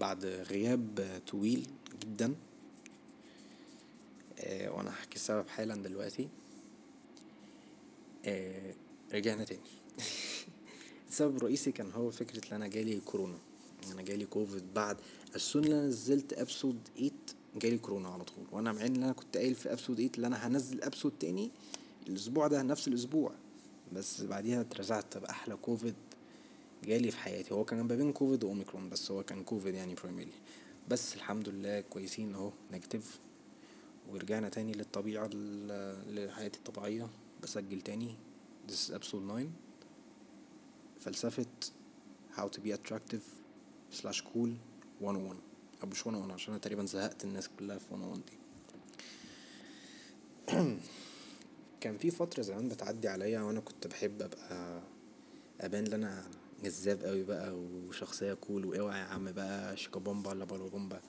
بعد 0.00 0.24
غياب 0.24 1.20
طويل 1.26 1.66
جدا. 2.02 2.34
آه، 4.38 4.70
وأنا 4.70 4.90
هحكي 4.90 5.16
السبب 5.16 5.48
حالا 5.48 5.74
دلوقتي. 5.74 6.28
آه، 8.24 8.74
رجعنا 9.12 9.44
تاني. 9.44 9.60
السبب 11.08 11.36
الرئيسي 11.36 11.72
كان 11.72 11.90
هو 11.92 12.10
فكرة 12.10 12.48
إن 12.48 12.54
أنا 12.54 12.66
جالي 12.66 13.00
كورونا. 13.00 13.38
أنا 13.92 14.02
جالي 14.02 14.26
كوفيد 14.26 14.74
بعد 14.74 14.96
السون 15.34 15.64
اللي 15.64 15.74
أنا 15.74 15.86
نزلت 15.86 16.32
episode 16.32 16.78
8 16.96 17.10
جالي 17.56 17.78
كورونا 17.78 18.08
على 18.08 18.24
طول. 18.24 18.44
وأنا 18.52 18.72
مع 18.72 18.86
إن 18.86 19.02
أنا 19.02 19.12
كنت 19.12 19.36
قايل 19.36 19.54
في 19.54 19.72
episode 19.72 19.96
8 19.96 20.10
اللي 20.16 20.26
أنا 20.26 20.46
هنزل 20.46 20.82
episode 20.82 21.12
تاني 21.20 21.50
الأسبوع 22.08 22.46
ده 22.46 22.62
نفس 22.62 22.88
الأسبوع. 22.88 23.32
بس 23.92 24.22
بعديها 24.22 24.60
اترزعت 24.60 25.18
باحلى 25.18 25.56
كوفيد؟ 25.56 25.94
جالي 26.84 27.10
في 27.10 27.18
حياتي. 27.18 27.54
هو 27.54 27.64
كان 27.64 27.80
ما 27.80 27.96
بين 27.96 28.12
كوفيد 28.12 28.44
وأوميكرون 28.44 28.88
بس 28.88 29.10
هو 29.10 29.22
كان 29.22 29.44
كوفيد 29.44 29.74
يعني 29.74 29.94
primary 29.94 30.32
بس 30.88 31.14
الحمد 31.14 31.48
لله 31.48 31.80
كويسين 31.80 32.34
أهو 32.34 32.52
negative 32.72 33.18
ورجعنا 34.08 34.48
تاني 34.48 34.72
للطبيعة 34.72 35.30
لحياتي 36.08 36.58
الطبيعية. 36.58 37.08
بسجل 37.42 37.80
تاني. 37.80 38.14
This 38.68 38.72
is 38.72 38.94
episode 38.94 39.22
9 39.28 39.46
فلسفة 41.00 41.46
how 42.36 42.48
to 42.48 42.60
be 42.60 42.72
attractive 42.72 43.24
slash 43.92 44.20
cool 44.20 44.50
101 45.00 45.36
أو 45.82 45.88
مش 45.88 46.06
101 46.06 46.32
عشان 46.32 46.52
أنا 46.52 46.60
تقريبا 46.60 46.84
زهقت 46.84 47.24
الناس 47.24 47.48
كلها 47.58 47.78
في 47.78 47.94
101 47.94 48.20
دي. 48.26 48.38
كان 51.80 51.98
في 51.98 52.10
فترة 52.10 52.42
زمان 52.42 52.68
بتعدي 52.68 53.08
عليا 53.08 53.40
وأنا 53.40 53.60
كنت 53.60 53.86
بحب 53.86 54.22
أبقى 54.22 54.82
أبان 55.60 55.86
إن 55.86 55.92
أنا 55.92 56.30
جذاب 56.64 57.02
قوي 57.04 57.22
بقى 57.22 57.54
وشخصية 57.54 58.34
cool 58.34 58.64
واوعى 58.64 59.00
يا 59.00 59.04
عم 59.04 59.32
بقى 59.32 59.76
شيكابومبا 59.76 60.30
ولا 60.30 60.44
بالوبومبا 60.44 61.00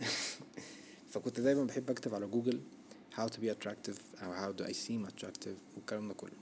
فكنت 1.10 1.40
دايما 1.40 1.64
بحب 1.64 1.90
أكتب 1.90 2.14
على 2.14 2.26
جوجل 2.26 2.60
how 3.16 3.28
to 3.28 3.36
be 3.36 3.48
attractive 3.50 4.22
أو 4.22 4.34
how 4.34 4.56
do 4.58 4.64
I 4.64 4.72
seem 4.72 5.10
attractive 5.10 5.76
والكلام 5.76 6.08
ده 6.08 6.14
كله. 6.14 6.36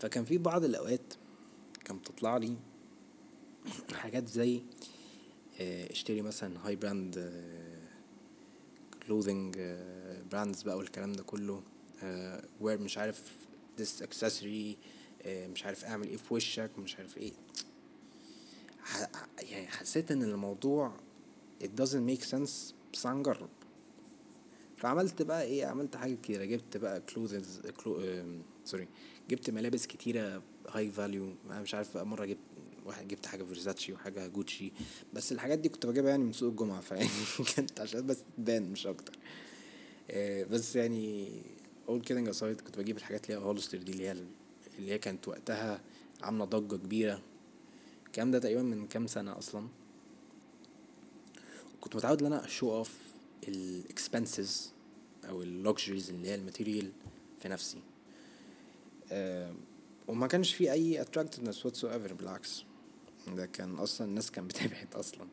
فكان 0.00 0.24
في 0.24 0.38
بعض 0.38 0.64
الأوقات 0.64 1.14
كان 1.84 1.98
بتطلع 1.98 2.36
لي 2.36 2.56
حاجات 3.94 4.28
زي 4.28 4.62
آه، 5.60 5.92
اشتري 5.92 6.22
مثلا 6.22 6.66
high 6.66 6.76
brand 6.76 7.32
clothing 9.06 9.58
brands 10.30 10.62
بقى 10.62 10.76
والكلام 10.76 11.12
ده 11.12 11.22
كله 11.22 11.62
wear 12.60 12.78
مش 12.78 12.98
عارف 12.98 13.32
this 13.78 14.02
accessory 14.02 14.44
آه، 14.44 14.76
مش 15.26 15.64
عارف 15.64 15.84
أعمل 15.84 16.08
إيه 16.08 16.16
في 16.16 16.34
وشك 16.34 16.70
مش 16.78 16.96
عارف 16.96 17.18
إيه. 17.18 17.32
يعني 19.38 19.66
حسيت 19.66 20.10
إن 20.10 20.22
الموضوع 20.22 20.92
it 21.64 21.80
doesn't 21.82 22.10
make 22.10 22.24
sense 22.30 22.72
بس 22.92 23.06
هنجرب 23.06 23.48
فعملت 24.76 25.22
بقى 25.22 25.42
إيه 25.42 25.66
عملت 25.66 25.96
حاجة 25.96 26.14
كتيرة. 26.14 26.44
جبت 26.44 26.76
بقى 26.76 27.00
clothes 27.00 27.60
clo- 27.84 28.02
sorry 28.64 28.88
جبت 29.30 29.50
ملابس 29.50 29.86
كتيرة 29.86 30.42
high 30.70 30.90
value 30.90 31.34
أنا 31.46 31.60
مش 31.62 31.74
عارف 31.74 31.94
بقى 31.94 32.06
مرة 32.06 32.24
جبت 32.24 32.38
واحد 32.84 33.08
جبت 33.08 33.26
حاجة 33.26 33.42
فيرزاتشي 33.44 33.92
وحاجة 33.92 34.26
جوتشي 34.26 34.72
بس 35.12 35.32
الحاجات 35.32 35.58
دي 35.58 35.68
كنت 35.68 35.86
بجيبها 35.86 36.10
يعني 36.10 36.24
من 36.24 36.32
سوق 36.32 36.50
الجمعة 36.50 36.80
فيعني 36.80 37.08
كانت 37.56 37.80
عشان 37.80 38.06
بس 38.06 38.18
تبان 38.36 38.70
مش 38.72 38.86
أكتر. 38.86 39.18
آه، 40.10 40.44
بس 40.44 40.76
يعني 40.76 41.28
all 41.88 42.00
kidding 42.00 42.28
aside 42.28 42.60
كنت 42.60 42.78
بجيب 42.78 42.96
الحاجات 42.96 43.30
اللي 43.30 43.40
هي 43.40 43.44
هولستر 43.44 43.78
دي 43.78 43.92
اللي 43.92 44.08
هي 44.08 44.12
اللي 44.78 44.92
هي 44.92 44.98
كانت 44.98 45.28
وقتها 45.28 45.80
عاملة 46.22 46.44
ضجة 46.44 46.76
كبيرة. 46.76 47.22
الكلام 48.06 48.30
ده 48.30 48.38
تقريبا 48.38 48.62
من 48.62 48.86
كام 48.86 49.06
سنة 49.06 49.38
أصلا. 49.38 49.68
كنت 51.80 51.96
متعود 51.96 52.20
إن 52.22 52.32
أنا 52.32 52.44
ا 52.44 52.50
show 52.50 52.72
off 52.72 52.98
ال 53.48 53.62
expenses 53.62 54.72
أو 55.28 55.42
ال 55.42 55.50
luxuries 55.50 56.10
اللي 56.10 56.28
هي 56.28 56.34
ال 56.34 56.40
material 56.40 56.92
في 57.42 57.48
نفسي. 57.48 57.78
أه 59.10 59.54
وما 60.08 60.26
كانش 60.26 60.54
في 60.54 60.72
أي 60.72 61.04
attractiveness 61.04 61.56
whatsoever 61.56 62.12
بالعكس. 62.12 62.64
ده 63.26 63.46
كان 63.46 63.74
أصلا 63.74 64.06
الناس 64.06 64.30
كان 64.30 64.46
بتبعد 64.46 64.94
أصلا. 64.94 65.28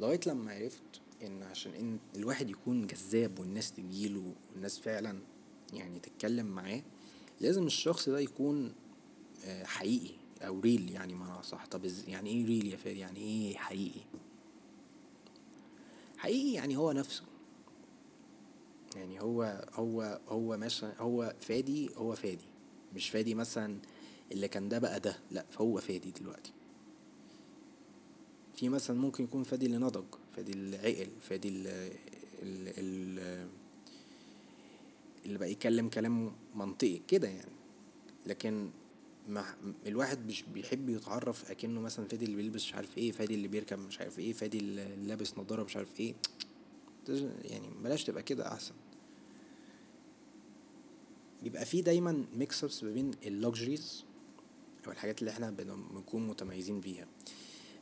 لغاية 0.00 0.20
لما 0.26 0.52
عرفت 0.52 0.82
إن 1.22 1.42
عشان 1.42 1.74
إن 1.74 1.98
الواحد 2.16 2.50
يكون 2.50 2.86
جذاب 2.86 3.38
والناس 3.38 3.72
تجيله 3.72 4.34
والناس 4.52 4.78
فعلا 4.78 5.18
يعني 5.72 5.98
تتكلم 5.98 6.46
معاه 6.46 6.82
لازم 7.40 7.66
الشخص 7.66 8.08
ده 8.08 8.20
يكون 8.20 8.72
آه، 9.44 9.64
حقيقي 9.64 10.14
أو 10.42 10.60
ريل 10.60 10.90
يعني 10.90 11.14
ما 11.14 11.42
صح 11.42 11.66
طب 11.66 11.84
يعني 12.08 12.30
إيه 12.30 12.46
ريل 12.46 12.66
يا 12.66 12.76
فادي 12.76 12.98
يعني 12.98 13.20
إيه 13.20 13.56
حقيقي؟ 13.56 14.00
حقيقي 16.18 16.52
يعني 16.52 16.76
هو 16.76 16.92
نفسه. 16.92 17.22
يعني 18.96 19.20
هو 19.20 19.68
هو 19.74 20.20
هو 20.28 20.56
مثلا 20.56 21.00
هو 21.00 21.34
فادي 21.40 21.90
هو 21.96 22.14
فادي. 22.14 22.44
مش 22.94 23.10
فادي 23.10 23.34
مثلا 23.34 23.78
اللي 24.32 24.48
كان 24.48 24.68
ده 24.68 24.78
بقى 24.78 25.00
ده. 25.00 25.18
لا 25.30 25.46
فهو 25.50 25.80
فادي 25.80 26.10
دلوقتي. 26.10 26.52
في 28.56 28.68
مثلا 28.68 29.00
ممكن 29.00 29.24
يكون 29.24 29.42
فادي 29.42 29.66
اللي 29.66 29.78
نضج 29.78 30.04
فادي 30.36 30.52
اللي 30.52 30.76
عقل 30.76 31.08
فادي 31.20 31.48
اللي, 31.48 31.92
اللي, 32.42 33.48
اللي 35.28 35.38
بقى 35.38 35.50
يتكلم 35.52 35.88
كلام 35.88 36.32
منطقي 36.54 37.00
كده 37.08 37.28
يعني. 37.28 37.52
لكن 38.26 38.70
مع 39.28 39.54
الواحد 39.86 40.26
مش 40.26 40.42
بيحب 40.42 40.88
يتعرف 40.88 41.50
أكنه 41.50 41.80
مثلا 41.80 42.06
فادي 42.08 42.24
اللي 42.24 42.36
بيلبس 42.36 42.64
مش 42.64 42.74
عارف 42.74 42.98
إيه 42.98 43.12
فادي 43.12 43.34
اللي 43.34 43.48
بيركب 43.48 43.78
مش 43.78 44.00
عارف 44.00 44.18
إيه 44.18 44.32
فادي 44.32 44.58
اللي 44.58 44.96
لابس 44.96 45.38
نضاره 45.38 45.64
مش 45.64 45.76
عارف 45.76 46.00
إيه. 46.00 46.14
يعني 47.44 47.68
بلاش 47.82 48.04
تبقى 48.04 48.22
كده 48.22 48.52
أحسن. 48.52 48.74
بيبقى 51.42 51.64
في 51.64 51.82
دايما 51.82 52.24
mix 52.36 52.64
ups 52.64 52.84
ما 52.84 52.90
بين 52.90 53.10
ال 53.26 53.35
luxuries 53.35 54.04
أو 54.86 54.92
الحاجات 54.92 55.20
اللي 55.20 55.30
إحنا 55.30 55.50
بنكون 55.50 56.26
متميزين 56.26 56.80
بيها. 56.80 57.06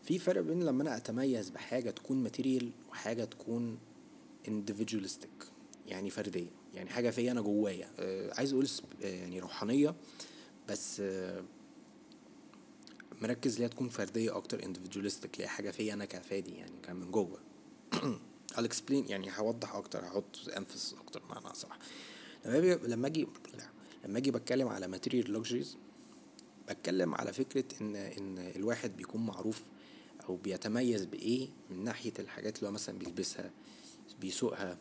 في 0.02 0.18
فرق 0.18 0.40
بين 0.40 0.62
لما 0.62 0.82
أنا 0.82 0.96
أتميز 0.96 1.50
بحاجة 1.50 1.90
تكون 1.90 2.22
ماتيريال 2.22 2.70
وحاجة 2.90 3.24
تكون 3.24 3.78
individualistic 4.48 5.44
يعني 5.86 6.10
فردية. 6.10 6.50
يعني 6.76 6.90
حاجة 6.90 7.10
فيا 7.10 7.32
أنا 7.32 7.40
جوايا. 7.40 7.90
آه 7.98 8.34
عايز 8.34 8.52
أقول 8.52 8.68
يعني 9.00 9.40
روحانية 9.40 9.94
بس 10.68 11.02
مركز 13.22 13.58
ليها 13.58 13.68
تكون 13.68 13.88
فردية 13.88 14.36
أكتر 14.36 14.60
individualistic 14.60 15.38
ليها 15.38 15.48
حاجة 15.48 15.70
فيا 15.70 15.94
أنا 15.94 16.04
كفادي 16.04 16.54
يعني 16.54 16.80
كان 16.82 16.96
من 16.96 17.10
جوه. 17.10 17.38
I'll 18.56 18.68
explain 18.68 19.10
يعني 19.10 19.30
هوضح 19.38 19.74
أكتر 19.74 20.04
هحط 20.04 20.36
emphasis 20.36 20.98
أكتر 21.00 21.22
معنى 21.30 21.54
صح 21.54 21.78
لما 22.44 22.74
لما 22.74 23.06
أجي 23.06 23.26
لما 24.04 24.18
أجي 24.18 24.30
بتكلم 24.30 24.68
على 24.68 24.98
material 24.98 25.26
luxuries 25.26 25.76
بتكلم 26.68 27.14
على 27.14 27.32
فكرة 27.32 27.64
إن 27.80 27.96
إن 27.96 28.38
الواحد 28.38 28.96
بيكون 28.96 29.26
معروف 29.26 29.62
أو 30.28 30.36
بيتميز 30.36 31.04
بإيه 31.04 31.48
من 31.70 31.84
ناحية 31.84 32.12
الحاجات 32.18 32.56
اللي 32.58 32.68
هو 32.68 32.72
مثلا 32.72 32.98
بيلبسها 32.98 33.50
بيسوقها. 34.20 34.78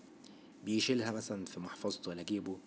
بيشيلها 0.66 1.12
مثلا 1.12 1.46
في 1.46 1.60
محفظته 1.60 2.10
ولا 2.10 2.24
جيبه 2.24 2.58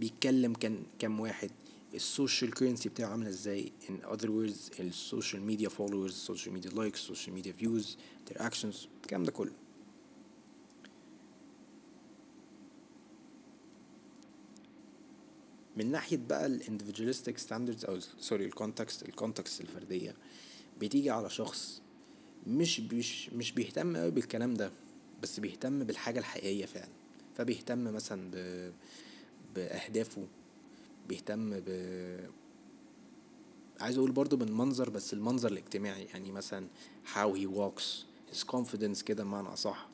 بيتكلم 0.00 0.52
كان 0.54 0.82
كام 0.98 1.20
واحد 1.20 1.50
ال 1.94 2.02
social 2.02 2.50
currency 2.54 2.88
بتاعه 2.88 3.08
عامل 3.10 3.26
إزاي 3.26 3.72
in 3.88 4.06
other 4.06 4.26
words 4.28 4.80
ال 4.80 4.89
social 4.89 5.42
media 5.42 5.68
followers 5.68 6.12
ال 6.12 6.18
social 6.18 6.54
media 6.54 6.70
likes 6.70 7.00
ال 7.00 7.05
social 7.05 7.34
media 7.34 7.52
views 7.52 7.96
interactions 8.28 8.76
الكلام 9.02 9.22
ده 9.24 9.32
كله. 9.32 9.52
من 15.76 15.90
ناحية 15.90 16.16
بقى 16.16 16.46
ال 16.46 16.52
individualistic 16.52 17.38
standards 17.38 17.84
أو 17.84 18.00
sorry 18.00 18.44
ال 18.44 18.52
context 18.52 19.08
ال 19.08 19.15
context 19.15 19.60
الفردية 19.60 20.14
بتيجي 20.80 21.10
على 21.10 21.30
شخص 21.30 21.82
مش 22.46 22.80
مش 22.80 23.28
مش 23.28 23.52
بيهتم 23.52 23.96
قوي 23.96 24.10
بالكلام 24.10 24.54
ده 24.54 24.72
بس 25.22 25.40
بيهتم 25.40 25.84
بالحاجة 25.84 26.18
الحقيقية 26.18 26.66
فعلا. 26.66 27.01
فبيهتم 27.36 27.84
مثلا 27.84 28.30
ب... 28.30 28.36
بأهدافه 29.54 30.26
بيهتم 31.08 31.50
ب 31.50 31.68
عايز 33.80 33.98
أقول 33.98 34.12
برضو 34.12 34.36
بالمنظر 34.36 34.90
بس 34.90 35.12
المنظر 35.12 35.52
الاجتماعي 35.52 36.04
يعني 36.04 36.32
مثلا 36.32 36.68
how 37.14 37.36
he 37.36 37.46
walks 37.46 37.82
his 38.32 38.44
confidence 38.56 39.02
كده 39.02 39.24
بمعنى 39.24 39.48
أصح. 39.48 39.88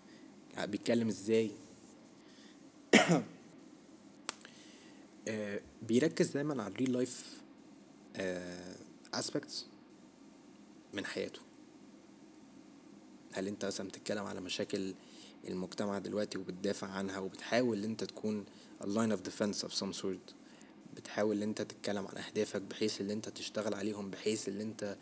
بيتكلم 0.58 1.08
إزاي؟ 1.08 1.50
آه، 5.28 5.60
بيركز 5.82 6.30
دايما 6.30 6.62
على 6.62 6.72
ال 6.72 6.92
real 6.92 7.16
life 7.16 7.40
aspects 9.14 9.66
من 10.94 11.06
حياته. 11.06 11.40
هل 13.32 13.46
أنت 13.46 13.64
مثلا 13.64 13.88
بتتكلم 13.88 14.24
على 14.24 14.40
مشاكل 14.40 14.94
المجتمع 15.48 15.98
دلوقتي 15.98 16.38
وبتدافع 16.38 16.86
عنها 16.86 17.18
وبتحاول 17.18 17.78
إن 17.78 17.84
أنت 17.84 18.04
تكون 18.04 18.44
a 18.80 18.84
line 18.84 19.12
of 19.16 19.20
defense 19.30 19.68
of 19.68 19.72
some 19.72 20.02
sort. 20.02 20.34
بتحاول 20.96 21.36
إن 21.36 21.42
أنت 21.42 21.62
تتكلم 21.62 22.06
عن 22.06 22.16
أهدافك 22.16 22.62
بحيث 22.62 23.00
إن 23.00 23.10
أنت 23.10 23.28
تشتغل 23.28 23.74
عليهم 23.74 24.10
بحيث 24.10 24.48
إن 24.48 24.60
أنت 24.60 24.96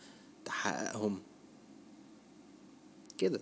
تحققهم. 0.44 1.22
كده. 3.18 3.40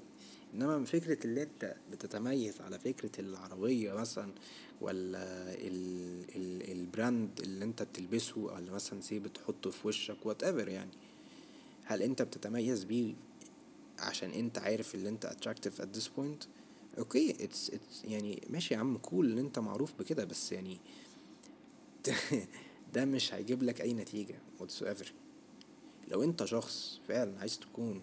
إنما 0.55 0.79
من 0.79 0.85
فكرة 0.85 1.25
اللي 1.25 1.43
أنت 1.43 1.76
بتتميز 1.93 2.61
على 2.61 2.79
فكرة 2.79 3.20
العربية 3.20 3.93
مثلا 3.93 4.32
ولا 4.81 5.55
ال 5.55 6.25
ال 6.37 6.73
ال 6.73 6.84
brand 6.84 7.41
اللي 7.41 7.64
أنت 7.64 7.82
بتلبسه 7.82 8.38
ولا 8.38 8.73
مثلا 8.73 9.00
سي 9.00 9.19
بتحطه 9.19 9.70
في 9.70 9.88
وشك 9.88 10.26
whatever 10.27 10.69
يعني. 10.69 10.91
هل 11.85 12.02
أنت 12.02 12.23
بتتميز 12.23 12.85
بيه 12.85 13.14
عشان 13.99 14.31
أنت 14.31 14.58
عارف 14.58 14.94
اللي 14.94 15.08
أنت 15.08 15.26
attractive 15.26 15.82
at 15.82 15.99
this 15.99 16.06
point 16.06 16.46
okay 16.99 17.45
it's 17.45 17.71
it's 17.71 18.05
يعني 18.05 18.43
ماشي 18.50 18.75
يا 18.75 18.79
عم 18.79 18.96
cool 18.99 19.33
إن 19.32 19.38
أنت 19.38 19.58
معروف 19.58 19.94
بكده 19.99 20.25
بس 20.25 20.52
يعني 20.52 20.79
ده 22.94 23.05
مش 23.05 23.35
هيجيب 23.35 23.62
لك 23.62 23.81
أي 23.81 23.94
نتيجة 23.94 24.38
whatsoever. 24.61 25.06
لو 26.08 26.23
أنت 26.23 26.44
شخص 26.44 27.00
فعلا 27.08 27.38
عايز 27.38 27.58
تكون 27.58 28.02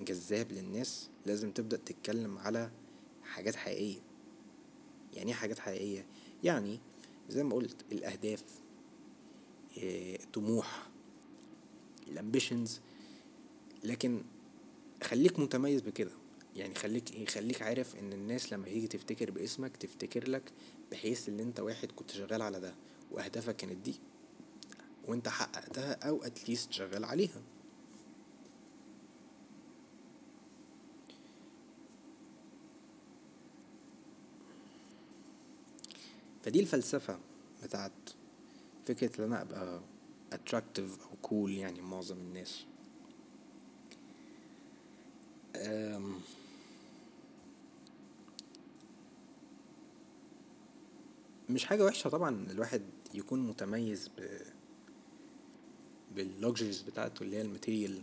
جذاب 0.00 0.52
للناس 0.52 1.10
لازم 1.26 1.50
تبدأ 1.50 1.76
تتكلم 1.76 2.38
على 2.38 2.70
حاجات 3.24 3.56
حقيقية. 3.56 4.00
يعني 5.14 5.30
إيه 5.30 5.36
حاجات 5.36 5.58
حقيقية؟ 5.58 6.06
يعني 6.44 6.80
زي 7.28 7.44
ما 7.44 7.54
قلت 7.54 7.76
الأهداف 7.92 8.44
آه 9.84 10.18
طموح 10.32 10.88
الامبيشنز 12.08 12.80
لكن 13.84 14.22
خليك 15.02 15.38
متميز 15.38 15.80
بكده. 15.80 16.12
يعني 16.56 16.74
خليك 16.74 17.12
إيه 17.12 17.26
خليك 17.26 17.62
عارف 17.62 17.96
إن 17.96 18.12
الناس 18.12 18.52
لما 18.52 18.64
تيجي 18.64 18.86
تفتكر 18.86 19.30
باسمك 19.30 19.76
تفتكر 19.76 20.28
لك 20.30 20.52
بحيث 20.90 21.28
إن 21.28 21.40
أنت 21.40 21.60
واحد 21.60 21.92
كنت 21.96 22.10
شغال 22.10 22.42
على 22.42 22.60
ده 22.60 22.74
وأهدافك 23.10 23.56
كانت 23.56 23.76
دي 23.76 23.94
وأنت 25.08 25.28
حققتها 25.28 25.92
أو 26.08 26.22
اتليست 26.22 26.72
شغال 26.72 27.04
عليها. 27.04 27.42
فدي 36.42 36.60
الفلسفة 36.60 37.18
بتاعت 37.62 37.92
فكرة 38.86 39.18
إن 39.18 39.24
أنا 39.24 39.42
أبقى 39.42 39.80
attractive 40.34 40.80
أو 40.80 41.16
cool 41.28 41.50
يعني 41.50 41.80
معظم 41.80 42.16
الناس. 42.16 42.64
مش 51.50 51.64
حاجة 51.64 51.84
وحشة 51.84 52.10
طبعا 52.10 52.46
الواحد 52.50 52.82
يكون 53.14 53.40
متميز 53.40 54.08
ب 54.08 54.40
بال 56.14 56.28
luxuries 56.28 56.82
بتاعته 56.82 57.22
اللي 57.22 57.36
هي 57.36 57.42
ال 57.42 57.48
material. 57.48 58.02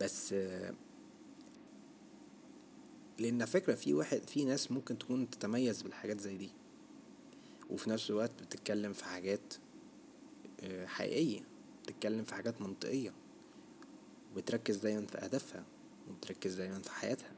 بس 0.00 0.34
لأن 3.18 3.44
فكرة 3.44 3.74
في 3.74 3.94
واحد 3.94 4.18
في 4.28 4.44
ناس 4.44 4.70
ممكن 4.70 4.98
تكون 4.98 5.30
تتميز 5.30 5.82
بالحاجات 5.82 6.20
زي 6.20 6.36
دي. 6.36 6.50
وفي 7.70 7.90
نفس 7.90 8.10
الوقت 8.10 8.42
بتتكلم 8.42 8.92
في 8.92 9.04
حاجات 9.04 9.54
حقيقية. 10.84 11.40
بتتكلم 11.82 12.24
في 12.24 12.34
حاجات 12.34 12.60
منطقية. 12.60 13.14
وبتركز 14.32 14.76
دايما 14.76 15.06
في 15.06 15.18
أهدافها. 15.18 15.64
وبتركز 16.08 16.54
دايما 16.54 16.78
في 16.78 16.90
حياتها. 16.90 17.32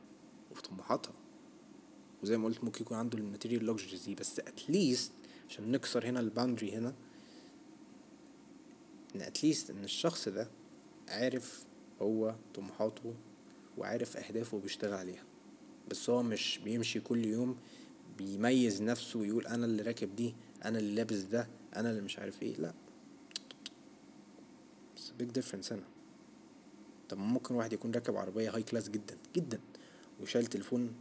وفي 0.50 0.62
طموحاتها 0.62 1.12
وزي 2.22 2.36
ما 2.36 2.44
قلت 2.44 2.64
ممكن 2.64 2.82
يكون 2.82 2.96
عنده 2.96 3.19
ال 3.19 3.24
material 3.24 3.64
luxuries 3.64 4.04
دي 4.04 4.14
بس 4.14 4.40
at 4.40 4.61
least 4.61 5.12
عشان 5.48 5.72
نكسر 5.72 6.06
هنا 6.06 6.20
ال 6.20 6.26
boundary 6.26 6.72
هنا 6.72 6.94
إن 9.16 9.20
at 9.20 9.35
least 9.35 9.70
إن 9.70 9.84
الشخص 9.84 10.28
ده 10.28 10.48
عارف 11.08 11.64
هو 12.02 12.34
طموحاته 12.54 13.14
وعارف 13.78 14.16
أهدافه 14.16 14.56
وبيشتغل 14.56 14.92
عليها. 14.94 15.24
بس 15.90 16.10
هو 16.10 16.22
مش 16.22 16.60
بيمشي 16.64 17.00
كل 17.00 17.26
يوم 17.26 17.56
بيميز 18.19 18.82
نفسه 18.82 19.18
ويقول 19.18 19.46
أنا 19.46 19.66
اللي 19.66 19.82
راكب 19.82 20.16
دي 20.16 20.34
أنا 20.64 20.78
اللي 20.78 20.94
لابس 20.94 21.16
ده 21.18 21.48
أنا 21.76 21.90
اللي 21.90 22.00
مش 22.02 22.18
عارف 22.18 22.42
إيه 22.42 22.56
لا. 22.56 22.75
بس 24.96 25.12
big 25.22 25.40
difference 25.42 25.72
هنا. 25.72 25.84
طب 27.08 27.18
ممكن 27.18 27.54
واحد 27.54 27.72
يكون 27.72 27.90
راكب 27.92 28.16
عربية 28.16 28.54
هاي 28.54 28.62
كلاس 28.62 28.88
جدا 28.88 29.16
جدا 29.36 29.60
وشايل 30.20 30.46
تليفون 30.46 30.92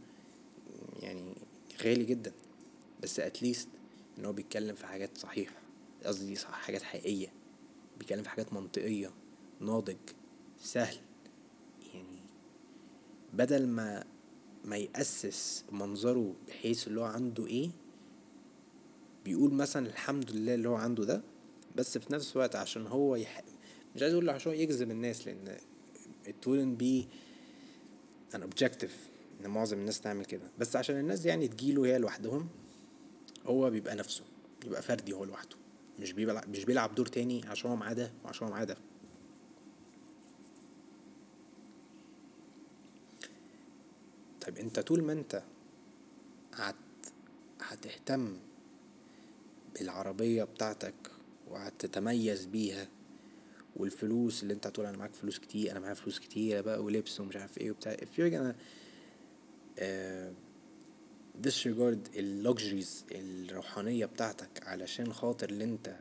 يعني 1.02 1.34
غالي 1.82 2.04
جدا 2.04 2.32
بس 3.02 3.20
اتليست 3.20 3.68
إن 4.18 4.24
هو 4.24 4.32
بيتكلم 4.32 4.74
في 4.74 4.86
حاجات 4.86 5.18
صحيحة 5.18 5.56
قصدي 6.04 6.36
حاجات 6.38 6.82
حقيقية 6.82 7.32
بيتكلم 7.98 8.22
في 8.22 8.28
حاجات 8.28 8.52
منطقية 8.52 9.10
ناضج 9.60 9.96
سهل. 10.62 10.96
يعني 11.94 12.18
بدل 13.32 13.66
ما 13.66 14.04
ما 14.64 14.76
يأسس 14.76 15.64
منظره 15.72 16.34
بحيث 16.48 16.88
اللي 16.88 17.00
هو 17.00 17.04
عنده 17.04 17.46
إيه 17.46 17.70
بيقول 19.24 19.54
مثلا 19.54 19.86
الحمد 19.86 20.30
لله 20.30 20.54
اللي 20.54 20.68
هو 20.68 20.74
عنده 20.74 21.04
ده 21.04 21.22
بس 21.76 21.98
في 21.98 22.12
نفس 22.12 22.32
الوقت 22.32 22.56
عشان 22.56 22.86
هو 22.86 23.16
يح... 23.16 23.42
مش 23.96 24.02
عايز 24.02 24.14
أقول 24.14 24.30
عشان 24.30 24.52
يجذب 24.52 24.90
الناس 24.90 25.26
لأن 25.26 25.56
it 26.26 26.46
wouldn't 26.46 26.82
be 26.82 27.06
an 28.36 28.40
objective. 28.42 29.11
إن 29.44 29.50
معظم 29.50 29.78
الناس 29.78 30.00
تعمل 30.00 30.24
كده. 30.24 30.50
بس 30.58 30.76
عشان 30.76 30.98
الناس 30.98 31.26
يعني 31.26 31.48
تجيله 31.48 31.86
هي 31.86 31.98
لوحدهم 31.98 32.48
هو 33.46 33.70
بيبقى 33.70 33.94
نفسه 33.96 34.24
بيبقى 34.62 34.82
فردي 34.82 35.12
هو 35.12 35.24
لوحده. 35.24 35.56
مش 36.00 36.12
بيلعب 36.12 36.48
مش 36.48 36.64
بيلعب 36.64 36.94
دور 36.94 37.06
تاني 37.06 37.46
عشان 37.48 37.70
هو 37.70 37.76
معاه 37.76 37.92
ده 37.92 38.12
وعشان 38.24 38.46
هو 38.46 38.52
معاه 38.52 38.64
ده. 38.64 38.76
طيب 44.40 44.58
أنت 44.58 44.80
طول 44.80 45.02
ما 45.02 45.12
أنت 45.12 45.42
هت 46.54 46.74
هتهتم 47.60 48.36
بالعربية 49.74 50.44
بتاعتك 50.44 50.94
وهتتميز 51.50 52.44
بيها 52.46 52.88
والفلوس 53.76 54.42
اللي 54.42 54.54
أنت 54.54 54.66
هتقول 54.66 54.86
أنا 54.86 54.96
معاك 54.98 55.14
فلوس 55.14 55.38
كتير 55.38 55.70
أنا 55.72 55.80
معايا 55.80 55.94
فلوس 55.94 56.18
كتير 56.18 56.62
بقى 56.62 56.82
ولبس 56.82 57.20
ومش 57.20 57.36
عارف 57.36 57.58
إيه 57.58 57.70
وبتاع 57.70 57.96
if 57.96 58.20
disregard 61.42 62.16
ال 62.16 62.26
luxuries 62.26 63.04
الروحانية 63.12 64.06
بتاعتك 64.06 64.66
علشان 64.66 65.12
خاطر 65.12 65.48
اللي 65.48 65.64
أنت 65.64 65.96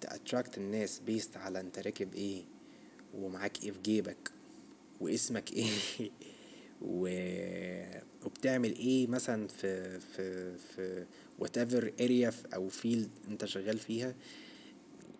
ت 0.00 0.07
attract 0.07 0.58
الناس 0.58 1.00
based 1.06 1.36
على 1.36 1.60
أنت 1.60 1.78
راكب 1.78 2.14
إيه 2.14 2.44
ومعاك 3.14 3.64
إيه 3.64 3.70
في 3.70 3.78
جيبك 3.82 4.30
واسمك 5.00 5.52
إيه 5.52 5.70
و... 6.82 7.08
وبتعمل 8.26 8.74
إيه 8.76 9.06
مثلا 9.06 9.48
في 9.48 10.00
في 10.00 10.58
في 10.58 11.06
whatever 11.40 11.84
area 12.00 12.54
أو 12.54 12.70
field 12.70 13.28
أنت 13.28 13.44
شغال 13.44 13.78
فيها 13.78 14.14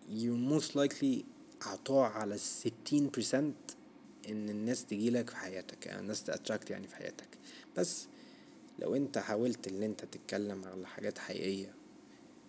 you 0.09 0.53
most 0.53 0.71
likely 0.75 1.23
هتقع 1.61 2.07
على 2.09 2.35
الستين 2.35 3.09
برسنت 3.09 3.55
إن 4.29 4.49
الناس 4.49 4.85
تجيلك 4.85 5.29
في 5.29 5.35
حياتك 5.35 5.85
يعني 5.85 5.99
الناس 5.99 6.23
تأتراكت 6.23 6.69
يعني 6.69 6.87
في 6.87 6.95
حياتك. 6.95 7.27
بس 7.77 8.07
لو 8.79 8.95
انت 8.95 9.17
حاولت 9.17 9.67
ان 9.67 9.83
انت 9.83 10.05
تتكلم 10.05 10.65
على 10.65 10.87
حاجات 10.87 11.17
حقيقية 11.17 11.73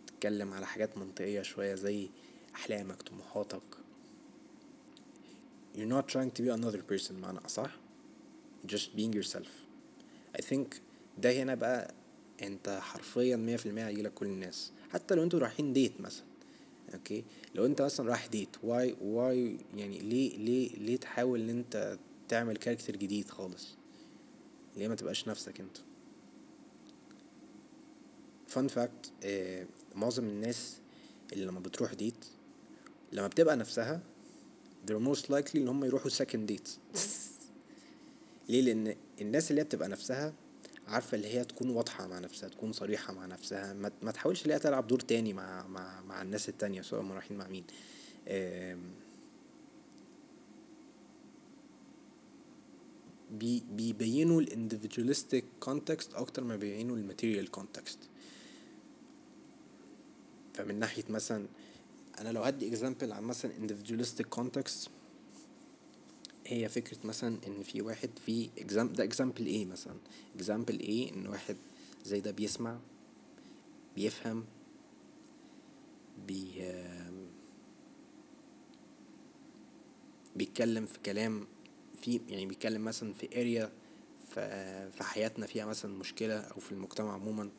تتكلم 0.06 0.52
على 0.52 0.66
حاجات 0.66 0.98
منطقية 0.98 1.42
شوية 1.42 1.74
زي 1.74 2.08
أحلامك 2.54 3.02
طموحاتك 3.02 3.62
you're 5.74 5.92
not 5.92 6.08
trying 6.12 6.30
to 6.38 6.42
be 6.42 6.50
another 6.60 6.82
person 6.92 7.12
معنى 7.12 7.38
أصح 7.46 7.70
just 8.66 8.96
being 8.96 9.12
yourself. 9.12 9.48
I 10.38 10.42
think 10.42 10.76
ده 11.18 11.32
هنا 11.42 11.54
بقى 11.54 11.94
انت 12.42 12.78
حرفيا 12.82 13.36
مية 13.36 13.56
في 13.56 13.66
المية 13.66 13.86
هيجيلك 13.86 14.14
كل 14.14 14.26
الناس. 14.26 14.72
حتى 14.90 15.14
لو 15.14 15.22
أنتوا 15.22 15.38
رايحين 15.38 15.72
date 15.72 16.00
مثلا 16.00 16.24
okay 16.94 17.24
لو 17.54 17.66
انت 17.66 17.82
مثلا 17.82 18.08
رايح 18.08 18.26
date 18.26 18.48
why 18.62 18.96
why 19.00 19.58
يعني 19.76 19.98
ليه 19.98 20.36
ليه 20.36 20.76
ليه 20.76 20.96
تحاول 20.96 21.40
ان 21.40 21.48
انت 21.50 21.98
تعمل 22.28 22.56
character 22.56 22.96
جديد 22.96 23.30
خالص؟ 23.30 23.76
ليه 24.76 24.88
ما 24.88 24.94
تبقاش 24.94 25.28
نفسك 25.28 25.60
انت؟ 25.60 25.76
fun 28.48 28.68
fact 28.68 29.12
آه 29.24 29.66
معظم 29.94 30.24
الناس 30.24 30.76
اللي 31.32 31.44
لما 31.44 31.60
بتروح 31.60 31.94
date 31.94 32.24
لما 33.12 33.26
بتبقى 33.28 33.56
نفسها 33.56 34.00
they're 34.86 35.14
most 35.14 35.22
likely 35.30 35.56
إن 35.56 35.68
هم 35.68 35.84
يروحوا 35.84 36.10
second 36.10 36.50
date. 36.52 36.70
ليه؟ 38.48 38.62
لأن 38.62 38.96
الناس 39.20 39.50
اللي 39.50 39.60
هي 39.60 39.64
بتبقى 39.64 39.88
نفسها 39.88 40.32
عارفة 40.88 41.14
اللي 41.14 41.28
هي 41.28 41.44
تكون 41.44 41.70
واضحة 41.70 42.06
مع 42.06 42.18
نفسها 42.18 42.48
تكون 42.48 42.72
صريحة 42.72 43.14
مع 43.14 43.26
نفسها 43.26 43.72
ما, 43.72 43.90
ما 44.02 44.10
تحاولش 44.10 44.42
اللي 44.42 44.54
هي 44.54 44.58
تلعب 44.58 44.86
دور 44.86 45.00
تاني 45.00 45.32
مع 45.32 45.66
مع 45.66 46.00
مع 46.00 46.22
الناس 46.22 46.48
التانية 46.48 46.82
سواء 46.82 47.00
هم 47.00 47.12
رايحين 47.12 47.36
مع 47.38 47.48
مين. 47.48 47.64
بي 53.32 53.62
بيبينوا 53.72 54.40
ال 54.40 54.47
individualistic 54.47 55.44
context 55.60 56.14
أكتر 56.14 56.44
ما 56.44 56.56
بيبينوا 56.56 56.96
ال 56.96 57.02
material 57.02 57.50
context 57.50 57.98
فمن 60.54 60.78
ناحية 60.78 61.04
مثلا 61.10 61.46
أنا 62.20 62.28
لو 62.28 62.42
هدي 62.42 62.68
example 62.68 63.12
عن 63.12 63.22
مثلا 63.22 63.52
individualistic 63.52 64.38
context 64.40 64.88
هي 66.46 66.68
فكرة 66.68 66.98
مثلا 67.06 67.36
إن 67.46 67.62
في 67.62 67.82
واحد 67.82 68.10
في 68.26 68.48
exam 68.58 68.96
ده 68.96 69.04
example 69.04 69.46
إيه 69.46 69.64
مثلا. 69.64 69.94
example 70.36 70.80
إيه 70.80 71.12
إن 71.14 71.26
واحد 71.26 71.56
زي 72.04 72.20
ده 72.20 72.30
بيسمع 72.30 72.78
بيفهم 73.96 74.44
بي 76.26 76.46
بيتكلم 80.36 80.86
في 80.86 80.98
كلام 80.98 81.46
في 82.02 82.20
يعني 82.28 82.46
بيتكلم 82.46 82.84
مثلا 82.84 83.12
في 83.12 83.40
area 83.40 83.72
في 84.90 85.02
حياتنا 85.04 85.46
فيها 85.46 85.64
مثلا 85.64 85.98
مشكلة 85.98 86.34
أو 86.38 86.60
في 86.60 86.72
المجتمع 86.72 87.12
عموما 87.12 87.50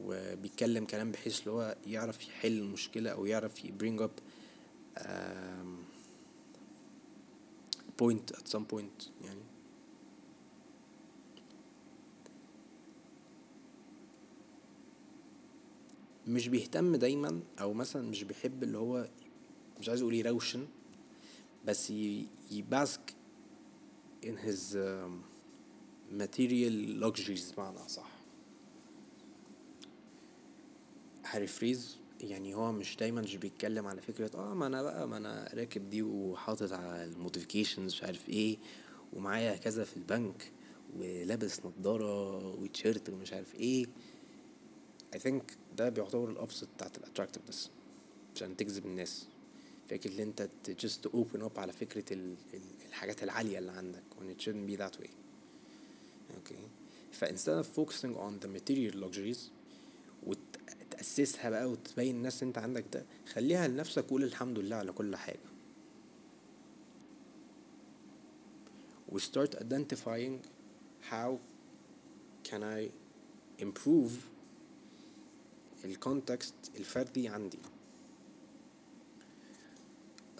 وبيتكلم 0.00 0.84
كلام 0.84 1.12
بحيث 1.12 1.40
اللي 1.40 1.50
هو 1.50 1.76
يعرف 1.86 2.28
يحل 2.28 2.58
المشكلة 2.58 3.10
أو 3.10 3.26
يعرف 3.26 3.64
ي 3.64 3.70
bring 3.70 4.00
up 4.02 4.10
point 8.02 8.36
at 8.36 8.56
some 8.56 8.64
point 8.74 9.08
يعني. 9.24 9.40
مش 16.26 16.48
بيهتم 16.48 16.96
دايما 16.96 17.40
أو 17.60 17.72
مثلا 17.72 18.10
مش 18.10 18.22
بيحب 18.22 18.62
اللي 18.62 18.78
هو 18.78 19.08
مش 19.80 19.88
عايز 19.88 20.00
أقول 20.00 20.14
يروشن 20.14 20.66
بس 21.64 21.92
ي 22.50 22.63
bask 22.63 23.14
in 24.24 24.36
his 24.46 24.74
uh, 24.76 25.08
material 26.22 26.74
luxuries 27.04 27.54
بمعنى 27.56 27.88
صح 27.88 28.10
ه 31.24 31.32
rephrase 31.32 31.96
يعني 32.20 32.54
هو 32.54 32.72
مش 32.72 32.96
دايما 32.96 33.20
مش 33.20 33.36
بيتكلم 33.36 33.86
على 33.86 34.00
فكرة 34.02 34.30
آه 34.34 34.54
ما 34.54 34.66
أنا 34.66 34.82
بقى 34.82 35.08
ما 35.08 35.16
أنا 35.16 35.50
راكب 35.54 35.90
دي 35.90 36.02
وحاطط 36.02 36.72
على 36.72 37.04
ال 37.04 37.10
modifications 37.10 37.92
مش 37.94 38.02
عارف 38.02 38.28
إيه 38.28 38.58
ومعايا 39.12 39.56
كذا 39.56 39.84
في 39.84 39.96
البنك 39.96 40.52
ولابس 40.96 41.60
نضارة 41.66 42.46
وتيشيرت 42.48 43.08
ومش 43.10 43.32
عارف 43.32 43.54
إيه. 43.54 43.86
I 45.14 45.18
think 45.18 45.42
ده 45.76 45.88
بيعتبر 45.88 46.30
ال 46.30 46.34
opposite 46.34 46.68
بتاعت 46.76 46.98
ال 46.98 47.03
attractiveness 47.03 47.70
عشان 48.36 48.56
تجذب 48.56 48.86
الناس. 48.86 49.26
فكرة 49.88 50.14
إن 50.14 50.20
أنت 50.20 50.48
just 50.86 51.08
open 51.10 51.40
up 51.40 51.58
على 51.58 51.72
فكرة 51.72 52.34
الحاجات 52.94 53.22
العالية 53.22 53.58
اللي 53.58 53.72
عندك 53.72 54.02
when 54.20 54.24
it 54.38 54.42
shouldn't 54.44 54.70
be 54.70 54.76
that 54.76 55.00
way. 55.02 55.10
Okay. 56.38 56.64
ف 57.12 57.24
instead 57.24 57.58
of 57.58 57.66
focusing 57.66 58.14
on 58.16 58.38
the 58.44 58.48
material 58.48 58.94
luxuries 59.04 59.38
وتأسسها 60.26 61.50
بقى 61.50 61.70
وتبين 61.70 62.16
الناس 62.16 62.42
انت 62.42 62.58
عندك 62.58 62.84
ده 62.92 63.06
خليها 63.32 63.68
لنفسك 63.68 64.04
وقول 64.04 64.22
الحمد 64.24 64.58
لله 64.58 64.76
على 64.76 64.92
كل 64.92 65.16
حاجة. 65.16 65.38
و 69.08 69.18
start 69.18 69.54
identifying 69.54 70.38
how 71.10 71.38
can 72.48 72.62
I 72.62 72.90
improve 73.64 74.12
الكونتكست 75.84 76.54
الفردي 76.76 77.28
عندي. 77.28 77.58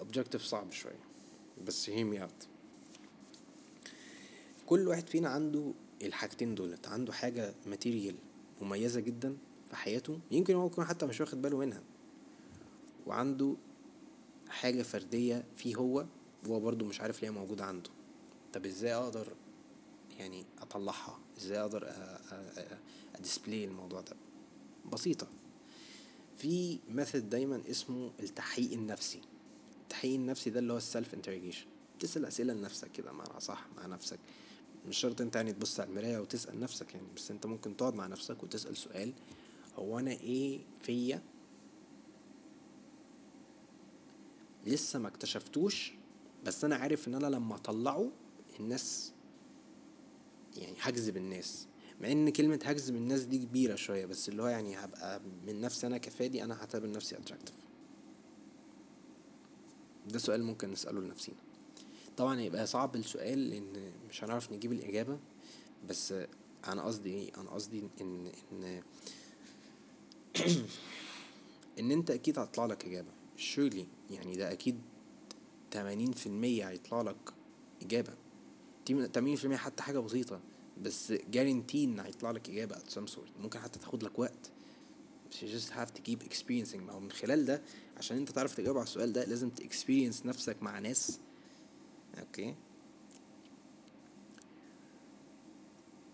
Objective 0.01 0.37
صعب 0.41 0.73
شوية. 0.73 1.14
بس 1.67 1.91
me 1.91 2.19
out 2.19 2.47
كل 4.67 4.89
واحد 4.89 5.09
فينا 5.09 5.29
عنده 5.29 5.73
الحاجتين 6.03 6.55
دولت 6.55 6.89
عنده 6.89 7.13
حاجة 7.13 7.55
material 7.67 8.15
مميزة 8.63 9.01
جدا 9.01 9.37
في 9.69 9.77
حياته 9.77 10.21
يمكن 10.31 10.55
هو 10.55 10.67
يكون 10.67 10.85
حتى 10.85 11.07
مش 11.07 11.21
واخد 11.21 11.43
باله 11.43 11.59
منها 11.59 11.83
وعنده 13.07 13.57
حاجة 14.49 14.83
فردية 14.83 15.45
فيه 15.57 15.77
هو 15.77 16.07
وهو 16.47 16.61
برضو 16.61 16.85
مش 16.85 17.01
عارف 17.01 17.23
ليه 17.23 17.31
موجودة 17.31 17.65
عنده. 17.65 17.91
طب 18.53 18.67
إزاي 18.67 18.95
أقدر 18.95 19.33
يعني 20.19 20.45
أطلعها؟ 20.59 21.19
إزاي 21.39 21.61
أقدر 21.61 21.93
أ 23.17 23.23
display 23.23 23.65
الموضوع 23.65 24.01
ده؟ 24.01 24.17
بسيطة. 24.93 25.27
في 26.37 26.79
method 26.89 27.31
دايما 27.31 27.63
اسمه 27.71 28.11
التحقيق 28.21 28.73
النفسي. 28.73 29.21
التحقيق 29.95 30.15
النفسي 30.15 30.51
ده 30.51 30.59
اللي 30.61 30.73
هو 30.73 30.77
ال 30.77 30.84
self 30.84 31.15
interrogation 31.15 31.67
تسأل 32.01 32.25
أسئلة 32.25 32.55
لنفسك 32.55 32.93
كده 32.93 33.13
مع 33.13 33.39
صح 33.39 33.67
مع 33.77 33.87
نفسك. 33.87 34.19
مش 34.89 34.97
شرط 34.97 35.21
أنت 35.21 35.37
يعني 35.37 35.53
تبص 35.53 35.81
على 35.81 35.91
المراية 35.91 36.19
وتسأل 36.19 36.61
نفسك 36.61 36.95
يعني 36.95 37.07
بس 37.17 37.31
أنت 37.31 37.47
ممكن 37.47 37.77
تقعد 37.77 37.95
مع 37.95 38.07
نفسك 38.07 38.43
وتسأل 38.43 38.77
سؤال 38.77 39.13
هو 39.77 39.99
أنا 39.99 40.11
إيه 40.11 40.61
فيا؟ 40.83 41.23
لسه 44.67 44.99
ما 44.99 45.09
اكتشفتوش 45.09 45.93
بس 46.45 46.65
أنا 46.65 46.77
عارف 46.77 47.09
إن 47.09 47.15
أنا 47.15 47.27
لما 47.27 47.55
أطلعه 47.55 48.11
الناس 48.61 49.13
يعني 50.57 50.77
هجذب 50.81 51.17
الناس. 51.17 51.67
مع 52.01 52.13
إن 52.13 52.31
كلمة 52.31 52.61
هجذب 52.65 52.97
الناس 52.97 53.23
دي 53.23 53.39
كبيرة 53.39 53.75
شوية 53.75 54.07
بس 54.07 54.29
اللي 54.29 54.43
هو 54.43 54.47
يعني 54.47 54.77
هبقى 54.77 55.21
من 55.47 55.61
نفسي 55.61 55.87
أنا 55.87 55.99
كفادي 55.99 56.45
أنا 56.45 56.61
هعتبر 56.61 56.91
نفسي 56.91 57.17
اتراكتيف 57.17 57.64
ده 60.09 60.19
سؤال 60.19 60.45
ممكن 60.45 60.71
نسأله 60.71 61.01
لنفسينا. 61.01 61.39
طبعا 62.17 62.41
هيبقى 62.41 62.67
صعب 62.67 62.97
السؤال 62.97 63.51
لأن 63.51 63.93
مش 64.11 64.25
هنعرف 64.25 64.53
نجيب 64.53 64.73
الإجابة 64.73 65.19
بس 65.89 66.15
أنا 66.69 66.83
قصدي 66.83 67.11
إيه؟ 67.11 67.33
أنا 67.37 67.51
قصدي 67.51 67.83
إن 68.01 68.33
إن 68.53 68.83
إن 71.79 71.91
أنت 71.91 72.11
أكيد 72.11 72.39
هتطلع 72.39 72.67
لك 72.67 72.85
إجابة. 72.85 73.11
Surely 73.39 73.85
يعني 74.11 74.37
ده 74.37 74.53
أكيد 74.53 74.81
تمانين 75.71 76.13
في 76.13 76.27
المية 76.27 76.69
هيطلع 76.69 77.03
لك 77.03 77.17
إجابة. 77.83 78.13
تمانين 79.13 79.37
في 79.37 79.45
المية 79.45 79.57
حتى 79.57 79.83
حاجة 79.83 79.99
بسيطة 79.99 80.41
بس 80.83 81.13
guarantee 81.13 81.85
إن 81.85 82.01
هيطلع 82.01 82.31
لك 82.31 82.51
إجابة 82.51 82.75
at 82.77 82.93
some 82.95 83.15
sort. 83.15 83.41
ممكن 83.43 83.59
حتى 83.59 83.79
تاخد 83.79 84.03
لك 84.03 84.19
وقت. 84.19 84.51
You 85.43 85.49
just 85.49 85.71
have 85.71 85.93
to 85.95 86.01
keep 86.01 86.23
experiencing. 86.25 86.77
ما 86.77 86.93
هو 86.93 87.01
من 87.01 87.11
خلال 87.11 87.45
ده 87.45 87.63
عشان 87.97 88.17
انت 88.17 88.31
تعرف 88.31 88.55
تجاوب 88.55 88.77
على 88.77 88.85
السؤال 88.85 89.13
ده 89.13 89.25
لازم 89.25 89.51
ت 89.51 89.58
experience 89.58 90.27
نفسك 90.27 90.63
مع 90.63 90.79
ناس. 90.79 91.21
okay 92.19 92.55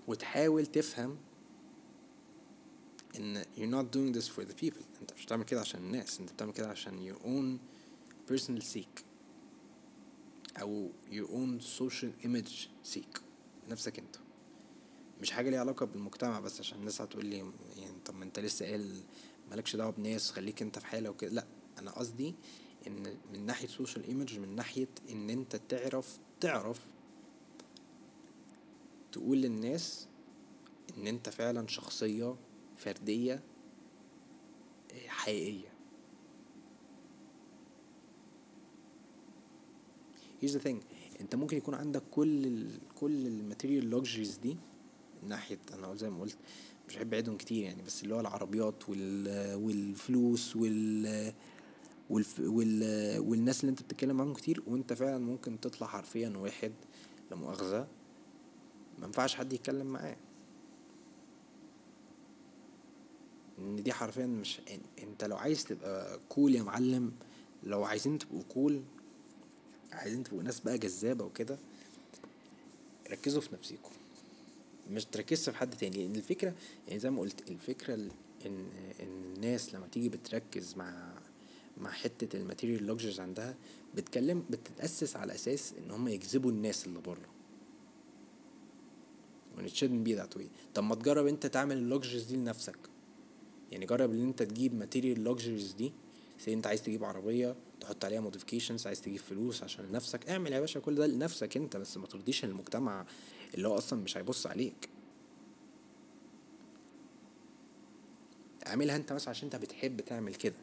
وتحاول 0.09 0.67
تفهم 0.67 1.17
ان 3.17 3.45
you're 3.57 3.75
not 3.75 3.97
doing 3.97 4.21
this 4.21 4.29
for 4.29 4.45
the 4.45 4.55
people. 4.65 4.85
انت 5.01 5.13
مش 5.17 5.25
بتعمل 5.27 5.45
كده 5.45 5.61
عشان 5.61 5.81
الناس 5.81 6.21
انت 6.21 6.33
بتعمل 6.33 6.53
كده 6.53 6.69
عشان 6.69 7.13
your 7.13 7.19
own 7.19 7.59
personal 8.33 8.63
sake 8.77 9.03
أو 10.61 10.91
your 11.11 11.27
own 11.29 11.65
social 11.79 12.25
image 12.27 12.69
sake 12.95 13.21
نفسك 13.69 13.99
انت. 13.99 14.17
مش 15.21 15.31
حاجة 15.31 15.51
ليها 15.51 15.61
علاقة 15.61 15.87
بالمجتمع 15.87 16.41
بس 16.41 16.61
عشان 16.61 16.79
الناس 16.79 17.01
هتقول 17.01 17.27
لي 17.27 17.37
يعني 17.77 18.01
طب 18.05 18.15
ما 18.15 18.25
انت 18.25 18.39
لسه 18.39 18.67
قايل 18.67 19.03
مالكش 19.51 19.77
دعوة 19.77 19.91
بناس 19.91 20.31
خليك 20.31 20.63
انت 20.63 20.79
في 20.79 20.87
حالة 20.87 21.11
وكده. 21.11 21.31
لا 21.31 21.47
أنا 21.79 21.91
قصدي 21.91 22.35
إن 22.87 23.17
من 23.33 23.47
ناحية 23.47 23.67
social 23.69 24.05
image 24.05 24.39
من 24.39 24.55
ناحية 24.57 24.89
إن 25.11 25.31
أنت 25.31 25.57
تعرف 25.57 26.19
تعرف 26.41 26.81
تقول 29.13 29.39
للناس 29.39 30.07
إن 30.99 31.07
أنت 31.07 31.29
فعلا 31.29 31.67
شخصية 31.67 32.37
فردية 32.77 33.43
حقيقية. 35.07 35.69
Here's 40.43 40.53
the 40.55 40.61
thing 40.69 40.77
أنت 41.21 41.35
ممكن 41.35 41.57
يكون 41.57 41.75
عندك 41.75 42.03
كل 42.11 42.47
ال 42.47 42.79
كل 43.01 43.27
ال 43.27 43.34
material 43.34 43.91
luxuries 43.91 44.37
دي 44.37 44.57
ناحية 45.29 45.59
أنا 45.75 45.95
زي 45.95 46.11
ما 46.11 46.21
قلت 46.21 46.37
مش 46.89 46.97
بحب 46.97 47.13
اعيدهم 47.13 47.37
كتير 47.37 47.63
يعني 47.65 47.83
بس 47.83 48.03
اللي 48.03 48.15
هو 48.15 48.21
العربيات 48.21 48.89
وال 48.89 49.55
والفلوس 49.55 50.57
وال 50.57 51.33
والف 52.11 52.41
وال 52.41 53.19
والناس 53.19 53.61
اللي 53.61 53.71
أنت 53.71 53.83
بتتكلم 53.83 54.17
معاهم 54.17 54.35
كتير 54.35 54.63
وأنت 54.67 54.93
فعلا 54.93 55.19
ممكن 55.19 55.61
تطلع 55.61 55.87
حرفيا 55.87 56.29
واحد 56.37 56.73
لا 57.31 57.37
مؤاخذة 57.37 57.87
ما 58.99 59.07
ينفعش 59.07 59.35
حد 59.35 59.53
يتكلم 59.53 59.87
معاه. 59.87 60.17
إن 63.59 63.83
دي 63.83 63.93
حرفيا 63.93 64.27
مش 64.27 64.61
أنت 65.03 65.25
لو 65.25 65.37
عايز 65.37 65.65
تبقى 65.65 66.21
cool 66.29 66.55
يا 66.55 66.63
معلم 66.63 67.13
لو 67.63 67.85
عايزين 67.85 68.19
تبقوا 68.19 68.43
cool 68.55 68.83
عايزين 69.93 70.23
تبقوا 70.23 70.43
ناس 70.43 70.61
بقى 70.61 70.79
جذابة 70.79 71.25
وكده 71.25 71.59
ركزوا 73.11 73.41
في 73.41 73.49
نفسيكم. 73.55 73.91
مش 74.91 75.05
تركزش 75.05 75.51
في 75.51 75.57
حد 75.57 75.71
تاني 75.77 76.07
لأن 76.07 76.17
الفكرة 76.17 76.55
يعني 76.89 77.01
زي 77.01 77.11
ما 77.11 77.21
قلت 77.21 77.51
الفكرة 77.51 77.95
إن 77.95 78.11
إن 78.47 78.67
الناس 79.01 79.75
لما 79.75 79.87
تيجي 79.87 80.09
بتركز 80.09 80.75
مع 80.77 81.13
مع 81.79 81.91
حتة 81.91 82.37
ال 82.37 82.42
material 82.42 82.87
luxuries 82.87 83.21
عندها 83.21 83.55
بتكلم 83.95 84.45
بتتأسس 84.51 85.17
على 85.17 85.35
أساس 85.35 85.75
إن 85.79 85.91
هم 85.91 86.09
يجذبوا 86.09 86.51
الناس 86.51 86.87
اللي 86.87 86.99
بره. 86.99 87.31
Shouldn't 89.61 90.09
be 90.09 90.15
that 90.15 90.39
way. 90.39 90.47
طب 90.75 90.85
ما 90.85 90.95
تجرب 90.95 91.27
أنت 91.27 91.47
تعمل 91.47 91.77
ال 91.77 91.82
luxuries 91.82 92.25
دي 92.25 92.37
لنفسك. 92.37 92.79
يعني 93.73 93.87
جرب 93.87 94.11
إن 94.11 94.23
أنت 94.23 94.43
تجيب 94.43 94.75
material 94.75 95.25
luxuries 95.25 95.73
دي 95.73 95.93
زي 96.47 96.55
أنت 96.55 96.67
عايز 96.67 96.83
تجيب 96.83 97.05
عربية 97.05 97.57
تحط 97.81 98.05
عليها 98.05 98.21
modifications 98.21 98.87
عايز 98.87 99.01
تجيب 99.01 99.21
فلوس 99.21 99.63
عشان 99.63 99.85
لنفسك. 99.85 100.29
اعمل 100.29 100.53
يا 100.53 100.61
باشا 100.61 100.81
كل 100.81 100.95
ده 100.95 101.07
لنفسك 101.07 101.57
انت 101.57 101.77
بس 101.77 101.97
ما 101.97 102.07
ترضيش 102.07 102.45
المجتمع 102.45 103.07
اللي 103.55 103.69
هو 103.69 103.79
أصلا 103.79 104.03
مش 104.03 104.17
هيبص 104.17 104.47
عليك. 104.47 104.89
اعملها 108.67 108.97
انت 108.97 109.13
مثلا 109.13 109.31
عشان 109.31 109.45
انت 109.53 109.57
بتحب 109.57 110.01
تعمل 110.01 110.35
كده. 110.35 110.57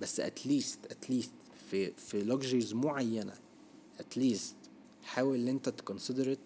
بس 0.00 0.20
at 0.20 0.37
least 0.37 0.78
at 0.90 1.02
least 1.02 1.32
في 1.70 1.90
في 1.90 2.22
luxuries 2.22 2.74
معينة 2.74 3.34
اتليست 4.00 4.56
حاول 5.02 5.38
إن 5.38 5.48
انت 5.48 5.68
تكونسيدر 5.68 6.36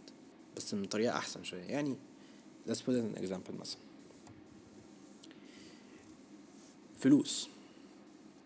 بس 0.57 0.75
من 0.75 0.85
طريقة 0.85 1.17
أحسن 1.17 1.45
شوية. 1.45 1.63
يعني 1.63 1.97
let's 2.69 2.79
put 2.79 3.17
an 3.17 3.19
example 3.21 3.61
مثلا. 3.61 3.81
فلوس. 6.99 7.49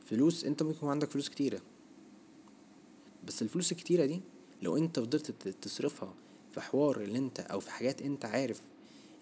فلوس 0.07 0.45
انت 0.45 0.63
ممكن 0.63 0.77
يكون 0.77 0.91
عندك 0.91 1.11
فلوس 1.11 1.29
كتيرة. 1.29 1.61
بس 3.27 3.43
الفلوس 3.43 3.73
الكتيرة 3.73 4.05
دي 4.05 4.21
لو 4.63 4.77
انت 4.77 5.01
فضلت 5.01 5.31
تصرفها 5.49 6.15
في 6.53 6.61
حوار 6.61 7.01
اللي 7.01 7.19
انت 7.19 7.41
أو 7.41 7.61
في 7.61 7.71
حاجات 7.71 8.03
انت 8.03 8.25
عارف 8.25 8.61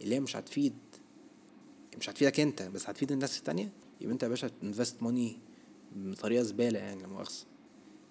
اللي 0.01 0.15
هي 0.15 0.21
مش 0.21 0.37
هتفيد 0.37 0.75
مش 1.99 2.11
هتفيدك 2.11 2.41
انت 2.41 2.63
بس 2.63 2.89
هتفيد 2.89 3.13
الناس 3.13 3.39
التانية 3.39 3.73
يبقى 4.01 4.13
انت 4.13 4.23
يا 4.23 4.29
باشا 4.29 4.49
تنفست 4.49 5.03
ماني 5.03 5.39
بطريقة 5.97 6.43
زبالة 6.43 6.79
يعني 6.79 7.03
لا 7.03 7.09
مؤاخذة. 7.09 7.45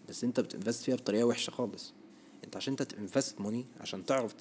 بس 0.10 0.24
انت 0.24 0.40
بتنفست 0.40 0.84
فيها 0.84 0.96
بطريقة 0.96 1.24
وحشة 1.24 1.52
خالص. 1.52 1.94
انت 2.44 2.56
عشان 2.56 2.72
انت 2.74 2.84
تنفست 2.84 3.42
ماني 3.42 3.66
عشان 3.80 4.06
تعرف 4.06 4.34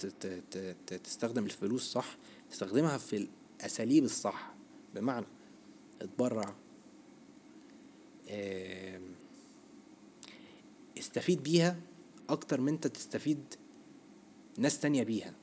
تستخدم 1.04 1.44
الفلوس 1.44 1.92
صح 1.92 2.16
تستخدمها 2.50 2.98
في 2.98 3.28
الأساليب 3.60 4.04
الصح. 4.04 4.54
بمعنى 4.94 5.26
اتبرع 6.02 6.54
استفيد 10.98 11.42
بيها 11.42 11.80
أكتر 12.28 12.60
من 12.60 12.68
أنت 12.72 12.86
تستفيد 12.86 13.54
ناس 14.58 14.80
تانية 14.80 15.02
بيها. 15.02 15.34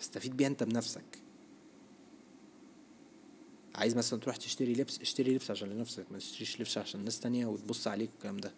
استفيد 0.00 0.36
بيها 0.36 0.48
أنت 0.48 0.62
بنفسك. 0.62 1.04
عايز 3.74 3.96
مثلا 3.96 4.20
تروح 4.20 4.36
تشتري 4.36 4.74
لبس 4.74 5.00
اشتري 5.00 5.34
لبس 5.34 5.50
عشان 5.50 5.68
لنفسك 5.68 6.04
ما 6.12 6.18
تشتريش 6.18 6.60
لبس 6.60 6.78
عشان 6.78 7.04
ناس 7.04 7.20
تانية 7.20 7.46
وتبص 7.46 7.86
عليك 7.86 8.10
والكلام 8.14 8.36
ده. 8.36 8.52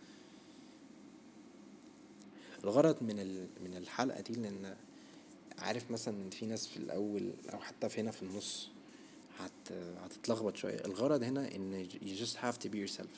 الغرض 2.64 3.02
من 3.02 3.16
من 3.64 3.76
الحلقة 3.76 4.20
دي 4.20 4.32
لأن 4.34 4.76
عارف 5.58 5.90
مثلا 5.90 6.14
إن 6.22 6.30
في 6.30 6.46
ناس 6.46 6.66
في 6.66 6.76
الأول 6.76 7.32
أو 7.52 7.58
حتى 7.58 7.88
في 7.88 8.00
هنا 8.00 8.10
في 8.10 8.22
النص 8.22 8.68
هت 9.38 9.72
هتتلخبط 9.72 10.56
شوية. 10.56 10.84
الغرض 10.84 11.22
هنا 11.22 11.54
إن 11.54 11.86
you 11.88 12.24
just 12.24 12.36
have 12.36 12.58
to 12.66 12.68
be 12.70 12.76
yourself. 12.88 13.16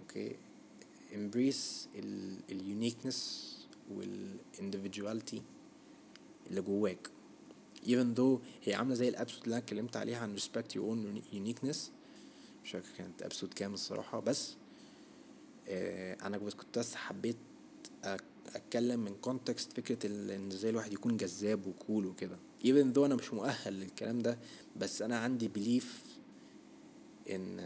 أوكي 0.00 0.36
embrace 1.12 1.88
ال 1.96 2.92
uniqueness 2.92 3.16
وال 3.90 4.36
individuality 4.58 5.40
اللي 6.50 6.60
جواك. 6.60 7.10
Even 7.82 8.16
though 8.18 8.38
هي 8.62 8.74
عاملة 8.74 8.94
زي 8.94 9.08
ال 9.08 9.12
episode 9.12 9.42
اللي 9.42 9.54
أنا 9.54 9.64
اتكلمت 9.64 9.96
عليها 9.96 10.18
عن 10.18 10.38
respect 10.38 10.72
your 10.74 10.82
own 10.82 11.34
uniqueness. 11.34 11.78
مش 12.64 12.70
فاكر 12.70 12.88
كانت 12.98 13.22
episode 13.22 13.54
كام 13.54 13.74
الصراحة. 13.74 14.20
بس 14.20 14.54
آه 15.68 16.26
أنا 16.26 16.38
كنت 16.38 16.78
بس 16.78 16.94
حبيت 16.94 17.36
أتكلم 18.56 19.00
من 19.00 19.14
context 19.14 19.72
فكرة 19.72 20.06
إن 20.06 20.50
إزاي 20.52 20.70
الواحد 20.70 20.92
يكون 20.92 21.16
جذاب 21.16 21.66
و 21.66 21.74
cool 21.74 22.06
وكده. 22.06 22.38
Even 22.64 22.94
though 22.94 23.04
أنا 23.04 23.14
مش 23.14 23.34
مؤهل 23.34 23.74
للكلام 23.74 24.18
ده 24.18 24.38
بس 24.76 25.02
أنا 25.02 25.18
عندي 25.18 25.48
belief 25.48 26.02
إن 27.30 27.60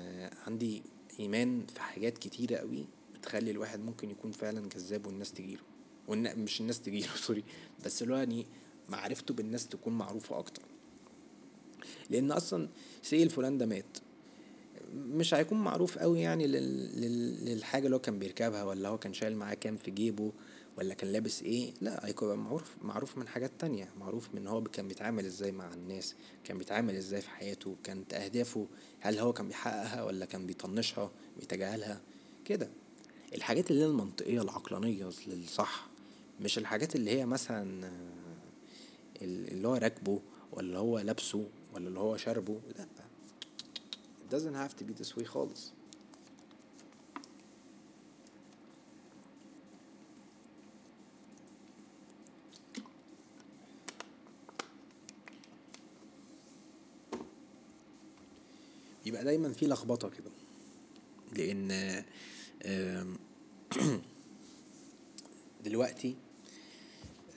عندي 0.47 0.83
إيمان 1.21 1.67
في 1.67 1.81
حاجات 1.81 2.19
كتيرة 2.19 2.57
قوي 2.57 2.87
بتخلي 3.15 3.51
الواحد 3.51 3.81
ممكن 3.81 4.11
يكون 4.11 4.33
فعلا 4.33 4.69
جذاب 4.69 5.07
والناس 5.07 5.33
تجيله. 5.33 5.63
والن... 6.09 6.39
مش 6.39 6.61
الناس 6.61 6.81
تجيله 6.81 7.09
sorry 7.27 7.45
بس 7.85 8.03
اللي 8.03 8.15
هو 8.15 8.19
يعني 8.19 8.47
معرفته 8.89 9.35
بالناس 9.35 9.69
تكون 9.69 9.99
معروفة 9.99 10.39
أكتر. 10.39 10.63
لأن 12.11 12.33
أصلا 12.33 12.69
سيل 13.03 13.31
فلان 13.31 13.59
ده 13.59 13.67
مات. 13.67 13.99
مش 14.95 15.35
هيكون 15.35 15.59
معروف 15.59 15.99
قوي 15.99 16.21
يعني 16.21 16.47
لل... 16.47 17.45
للحاجة 17.45 17.85
اللي 17.85 17.97
هو 17.97 18.01
كان 18.01 18.19
بيركبها 18.19 18.65
ولا 18.65 18.89
هو 18.89 18.99
كان 18.99 19.13
شايل 19.13 19.37
معاه 19.37 19.55
كام 19.55 19.77
في 19.77 19.91
جيبه. 19.91 20.33
ولا 20.79 20.95
كان 20.95 21.13
لابس 21.13 21.43
إيه؟ 21.43 21.75
لا 21.81 22.07
هيكون 22.07 22.35
معروف 22.35 22.77
معروف 22.83 23.19
من 23.19 23.29
حاجات 23.29 23.53
تانية. 23.59 23.89
معروف 23.99 24.35
من 24.35 24.47
هو 24.47 24.63
كان 24.63 24.89
بيتعامل 24.89 25.25
إزاي 25.27 25.53
مع 25.53 25.73
الناس 25.73 26.15
كان 26.45 26.59
بيتعامل 26.59 26.97
إزاي 26.97 27.21
في 27.21 27.31
حياته 27.31 27.77
كانت 27.85 28.15
أهدافه 28.15 28.67
هل 29.01 29.19
هو 29.19 29.33
كان 29.33 29.49
بيحققها 29.49 30.03
ولا 30.03 30.25
كان 30.25 30.47
بيطنشها 30.47 31.11
بيتجاهلها؟ 31.39 32.01
كده. 32.45 32.71
الحاجات 33.35 33.71
اللي 33.71 33.83
هي 33.83 33.87
المنطقية 33.87 34.43
العقلانية 34.43 35.11
للصح 35.27 35.89
مش 36.41 36.59
الحاجات 36.59 36.97
اللي 36.97 37.11
هي 37.11 37.27
مثلا 37.27 37.91
اللي 39.23 39.69
هو 39.69 39.75
راكبه 39.75 40.23
ولا 40.53 40.79
هو 40.79 40.99
لابسه 40.99 41.49
ولا 41.75 41.89
اللي 41.89 42.01
هو 42.01 42.17
شاربه. 42.17 42.61
لا 42.79 42.87
it 44.29 44.35
doesn't 44.35 44.57
have 44.57 44.77
to 44.81 44.85
be 44.85 45.03
this 45.03 45.17
way 45.21 45.25
خالص. 45.25 45.73
يبقى 59.07 59.25
دايما 59.25 59.53
في 59.53 59.67
لخبطة 59.67 60.09
كده. 60.09 60.31
لأن 61.37 62.05
دلوقتي 65.65 66.17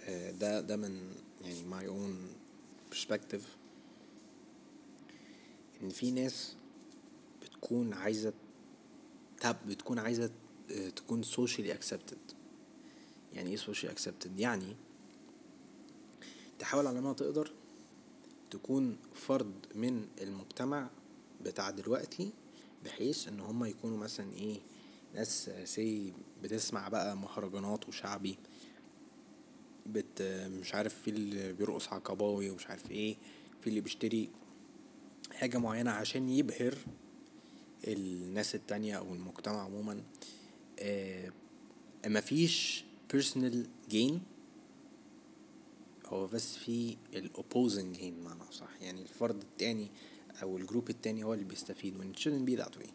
آه، 0.04 0.32
ده 0.32 0.62
ده 0.62 0.78
من 0.78 1.16
يعني 1.42 1.64
my 1.72 1.90
own 1.90 2.36
perspective 2.96 3.42
إن 5.82 5.90
في 5.90 6.12
ناس 6.12 6.56
بتكون 7.42 7.94
عايزة 7.94 8.34
تب 9.42 9.56
بتكون 9.68 10.00
عايزة 10.00 10.32
آه، 10.72 10.90
تكون 10.90 11.24
socially 11.24 11.78
accepted. 11.80 12.36
يعني 13.34 13.50
إيه 13.50 13.58
socially 13.58 13.98
accepted 13.98 14.30
يعني 14.38 14.76
تحاول 16.60 16.88
على 16.88 17.02
ما 17.02 17.14
تقدر 17.14 17.52
تكون 18.52 18.98
فرد 19.14 19.54
من 19.76 20.08
المجتمع 20.22 20.90
بتاع 21.42 21.70
دلوقتي 21.70 22.32
بحيث 22.86 23.28
إن 23.28 23.40
هما 23.40 23.68
يكونوا 23.68 23.98
مثلا 23.98 24.34
إيه 24.34 24.60
ناس 25.16 25.50
سي 25.64 26.14
بتسمع 26.44 26.88
بقى 26.90 27.18
مهرجانات 27.18 27.88
وشعبي 27.88 28.38
بت 29.86 30.22
مش 30.62 30.76
عارف 30.76 31.02
في 31.02 31.10
اللي 31.10 31.54
بيرقص 31.54 31.88
عقباوي 31.88 32.50
ومش 32.50 32.68
عارف 32.68 32.92
إيه 32.92 33.16
في 33.62 33.68
اللي 33.68 33.82
بيشتري 33.82 34.30
حاجة 35.32 35.58
معينة 35.58 35.92
عشان 35.92 36.30
يبهر 36.30 36.78
الناس 37.88 38.56
التانية 38.56 38.98
أو 38.98 39.14
المجتمع 39.14 39.62
عموما. 39.64 40.04
آه 40.80 41.32
مفيش 42.08 42.84
personal 43.14 43.56
gain. 43.94 44.14
هو 46.06 46.28
بس 46.28 46.58
في 46.58 46.98
ال 47.14 47.23
opposing 47.23 47.98
gain 47.98 48.24
معنى 48.26 48.52
صح 48.52 48.82
يعني 48.82 49.02
الفرد 49.02 49.42
التاني 49.42 49.92
أو 50.44 50.58
ال 50.58 50.63
group 50.63 50.90
التاني 50.90 51.24
هو 51.24 51.34
اللي 51.34 51.46
بيستفيد 51.46 51.94
it 52.14 52.20
shouldn't 52.20 52.50
be 52.50 52.64
that 52.66 52.80
way. 52.82 52.90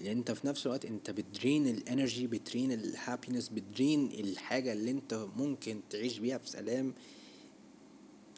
لأن 0.00 0.16
أنت 0.16 0.30
في 0.32 0.46
نفس 0.46 0.66
الوقت 0.66 0.84
أنت 0.84 1.10
بتدرين 1.10 1.66
الانرجي 1.68 2.26
بتدرين 2.26 2.72
الهابينس 2.72 3.48
بتدرين 3.48 4.06
الحاجة 4.06 4.72
اللي 4.72 4.90
أنت 4.90 5.26
ممكن 5.36 5.80
تعيش 5.90 6.18
بيها 6.18 6.38
في 6.38 6.48
سلام 6.50 6.94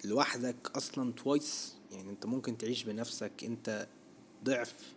لوحدك 0.04 0.70
أصلا 0.76 1.12
twice 1.12 1.74
يعني 1.92 2.10
أنت 2.10 2.26
ممكن 2.26 2.58
تعيش 2.58 2.84
بنفسك 2.84 3.44
أنت 3.44 3.88
ضعف. 4.44 4.94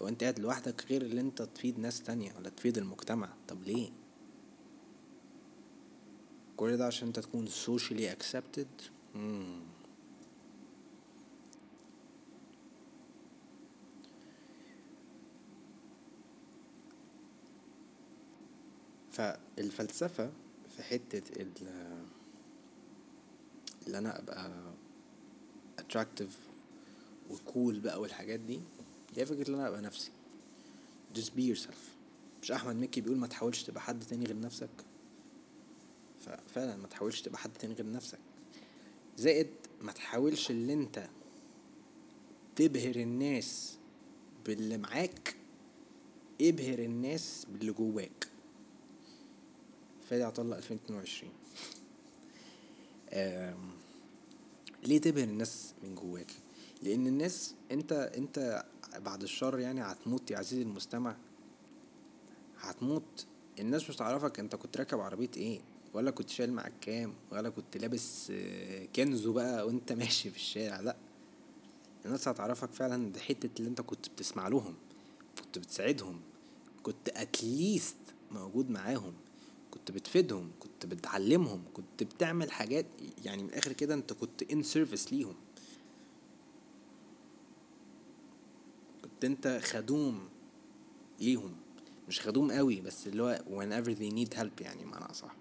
لو 0.00 0.08
أنت 0.08 0.22
قاعد 0.22 0.38
لوحدك 0.38 0.84
غير 0.90 1.02
اللي 1.02 1.20
أنت 1.20 1.42
تفيد 1.42 1.78
ناس 1.78 2.02
تانية 2.02 2.34
ولا 2.38 2.48
تفيد 2.48 2.78
المجتمع 2.78 3.34
طب 3.48 3.62
ليه؟ 3.62 3.90
كل 6.56 6.76
ده 6.76 6.86
عشان 6.86 7.06
أنت 7.06 7.18
تكون 7.20 7.48
socially 7.48 8.16
accepted 8.16 8.90
مم. 9.14 9.60
فالفلسفة 19.16 20.32
في 20.76 20.82
حتة 20.82 21.22
اللي 23.86 23.98
أنا 23.98 24.18
أبقى 24.18 24.50
attractive 25.80 26.32
وكول 27.30 27.80
بقى 27.80 28.00
والحاجات 28.00 28.40
دي 28.40 28.60
هي 29.16 29.26
فكرة 29.26 29.42
اللي 29.42 29.56
أنا 29.56 29.68
أبقى 29.68 29.80
نفسي. 29.82 30.10
Just 31.16 31.30
be 31.38 31.40
yourself. 31.56 31.78
مش 32.42 32.52
أحمد 32.52 32.76
مكي 32.76 33.00
بيقول 33.00 33.18
ما 33.18 33.26
تحاولش 33.26 33.62
تبقى 33.62 33.80
حد 33.80 34.02
تاني 34.04 34.24
غير 34.26 34.40
نفسك. 34.40 34.68
ففعلا 36.20 36.76
ما 36.76 36.86
تحاولش 36.86 37.20
تبقى 37.20 37.38
حد 37.38 37.52
تاني 37.52 37.74
غير 37.74 37.92
نفسك. 37.92 38.18
زائد 39.16 39.50
ما 39.82 39.92
تحاولش 39.92 40.50
اللي 40.50 40.72
أنت 40.72 41.08
تبهر 42.56 42.96
الناس 42.96 43.76
باللي 44.46 44.78
معاك 44.78 45.36
ابهر 46.40 46.78
الناس 46.78 47.46
باللي 47.52 47.72
جواك. 47.72 48.28
فادي 50.10 50.22
عطله 50.22 50.56
2022 50.58 51.32
ليه 54.84 54.98
تبهر 55.00 55.24
الناس 55.24 55.74
من 55.82 55.94
جواك؟ 55.94 56.30
لأن 56.82 57.06
الناس 57.06 57.54
أنت 57.70 57.92
أنت 57.92 58.64
بعد 58.98 59.22
الشر 59.22 59.58
يعني 59.58 59.82
هتموت 59.82 60.30
يا 60.30 60.38
عزيزي 60.38 60.62
المستمع. 60.62 61.16
هتموت. 62.60 63.26
الناس 63.58 63.90
مش 63.90 63.96
تعرفك 63.96 64.38
أنت 64.40 64.56
كنت 64.56 64.76
راكب 64.76 65.00
عربية 65.00 65.30
إيه 65.36 65.60
ولا 65.94 66.10
كنت 66.10 66.28
شايل 66.28 66.52
معاك 66.52 66.72
كام 66.80 67.14
ولا 67.32 67.50
كنت 67.50 67.76
لابس 67.76 68.32
آه، 68.34 68.84
Kenzo 68.96 69.32
بقى 69.32 69.66
وأنت 69.66 69.92
ماشي 69.92 70.30
في 70.30 70.36
الشارع. 70.36 70.80
لأ. 70.80 70.96
الناس 72.06 72.28
هتعرفك 72.28 72.72
فعلا 72.72 73.12
ده 73.12 73.20
حتة 73.20 73.50
اللي 73.58 73.68
أنت 73.70 73.80
كنت 73.80 74.08
بتسمع 74.08 74.48
لهم 74.48 74.74
كنت 75.44 75.58
بتساعدهم 75.58 76.20
كنت 76.82 77.08
at 77.08 77.33
least 77.33 77.96
موجود 78.30 78.70
معاهم. 78.70 79.14
كنت 79.76 79.90
بتفيدهم 79.90 80.50
كنت 80.60 80.86
بتعلمهم 80.86 81.64
كنت 81.74 82.02
بتعمل 82.02 82.50
حاجات 82.50 82.86
يعني 83.24 83.42
من 83.42 83.48
الآخر 83.48 83.72
كده 83.72 83.94
أنت 83.94 84.12
كنت 84.12 84.42
in 84.52 84.62
service 84.62 85.12
ليهم. 85.12 85.34
كنت 89.02 89.24
أنت 89.24 89.60
خدوم 89.64 90.28
ليهم. 91.20 91.56
مش 92.08 92.20
خدوم 92.20 92.52
قوي 92.52 92.80
بس 92.80 93.06
اللي 93.06 93.22
هو 93.22 93.42
whenever 93.46 93.88
they 93.98 94.14
need 94.16 94.38
help 94.38 94.60
يعني 94.60 94.84
معنى 94.84 95.04
أصح. 95.04 95.36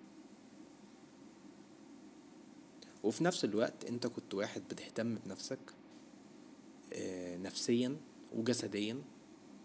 وفي 3.04 3.24
نفس 3.24 3.46
الوقت 3.46 3.86
أنت 3.86 4.08
كنت 4.08 4.34
واحد 4.34 4.62
بتهتم 4.70 5.16
بنفسك 5.16 5.60
آه، 6.94 7.38
نفسيا 7.38 7.98
وجسديا. 8.34 9.02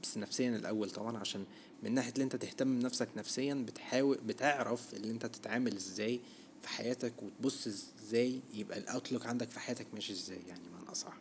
بس 0.03 0.19
نفسيا 0.19 0.57
الأول 0.57 0.91
طبعا 0.91 1.19
عشان 1.19 1.45
من 1.83 1.95
ناحية 1.95 2.13
اللي 2.13 2.25
أنت 2.25 2.37
تهتم 2.37 2.79
بنفسك 2.79 3.09
نفسيا 3.17 3.55
بتحاول 3.55 4.19
بتعرف 4.27 4.95
اللي 4.95 5.11
أنت 5.11 5.27
تتعامل 5.27 5.77
إزاي 5.77 6.21
في 6.63 6.69
حياتك 6.69 7.13
وتبص 7.23 7.67
إزاي 7.67 8.41
يبقى 8.55 8.79
الاوتلوك 8.79 9.27
عندك 9.27 9.51
في 9.51 9.61
حياتك 9.61 9.87
ماشي 9.95 10.13
إزاي 10.13 10.39
يعني 10.49 10.69
معنى 10.73 10.93
أصح. 10.93 11.17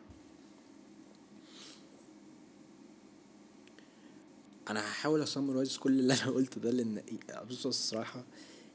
أنا 4.69 4.79
هحاول 4.79 5.21
ا 5.23 5.29
summarize 5.29 5.77
كل 5.77 5.99
اللي 5.99 6.13
أنا 6.13 6.31
قلته 6.31 6.61
ده 6.61 6.71
لأن 6.71 7.01
بص 7.49 7.65
الصراحة 7.65 8.23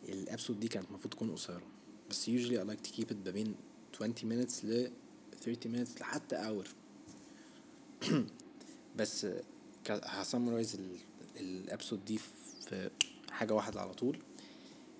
ال 0.09 0.15
episode 0.15 0.61
دي 0.61 0.69
كانت 0.69 0.89
المفروض 0.89 1.15
تكون 1.15 1.31
قصيرة. 1.31 1.63
بس 2.11 2.31
usually 2.31 2.59
I 2.59 2.71
like 2.71 2.89
to 2.89 2.97
keep 2.97 3.11
it 3.11 3.29
بين 3.29 3.55
20 3.95 4.15
minutes 4.15 4.65
ل 4.65 4.91
30 5.45 5.73
minutes 5.73 6.01
لحتى 6.01 6.37
hour. 6.37 6.69
بس 8.99 9.27
ه 9.91 10.00
summarize 10.00 10.81
ال 11.41 11.49
episode 11.49 12.05
دي 12.05 12.19
في 12.69 12.91
حاجة 13.31 13.55
واحدة 13.55 13.81
على 13.81 13.95
طول. 13.95 14.19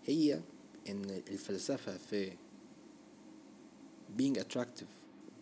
هي 0.05 0.43
إن 0.89 1.05
الفلسفة 1.11 1.97
في 1.97 2.33
being 4.19 4.37
attractive 4.39 4.93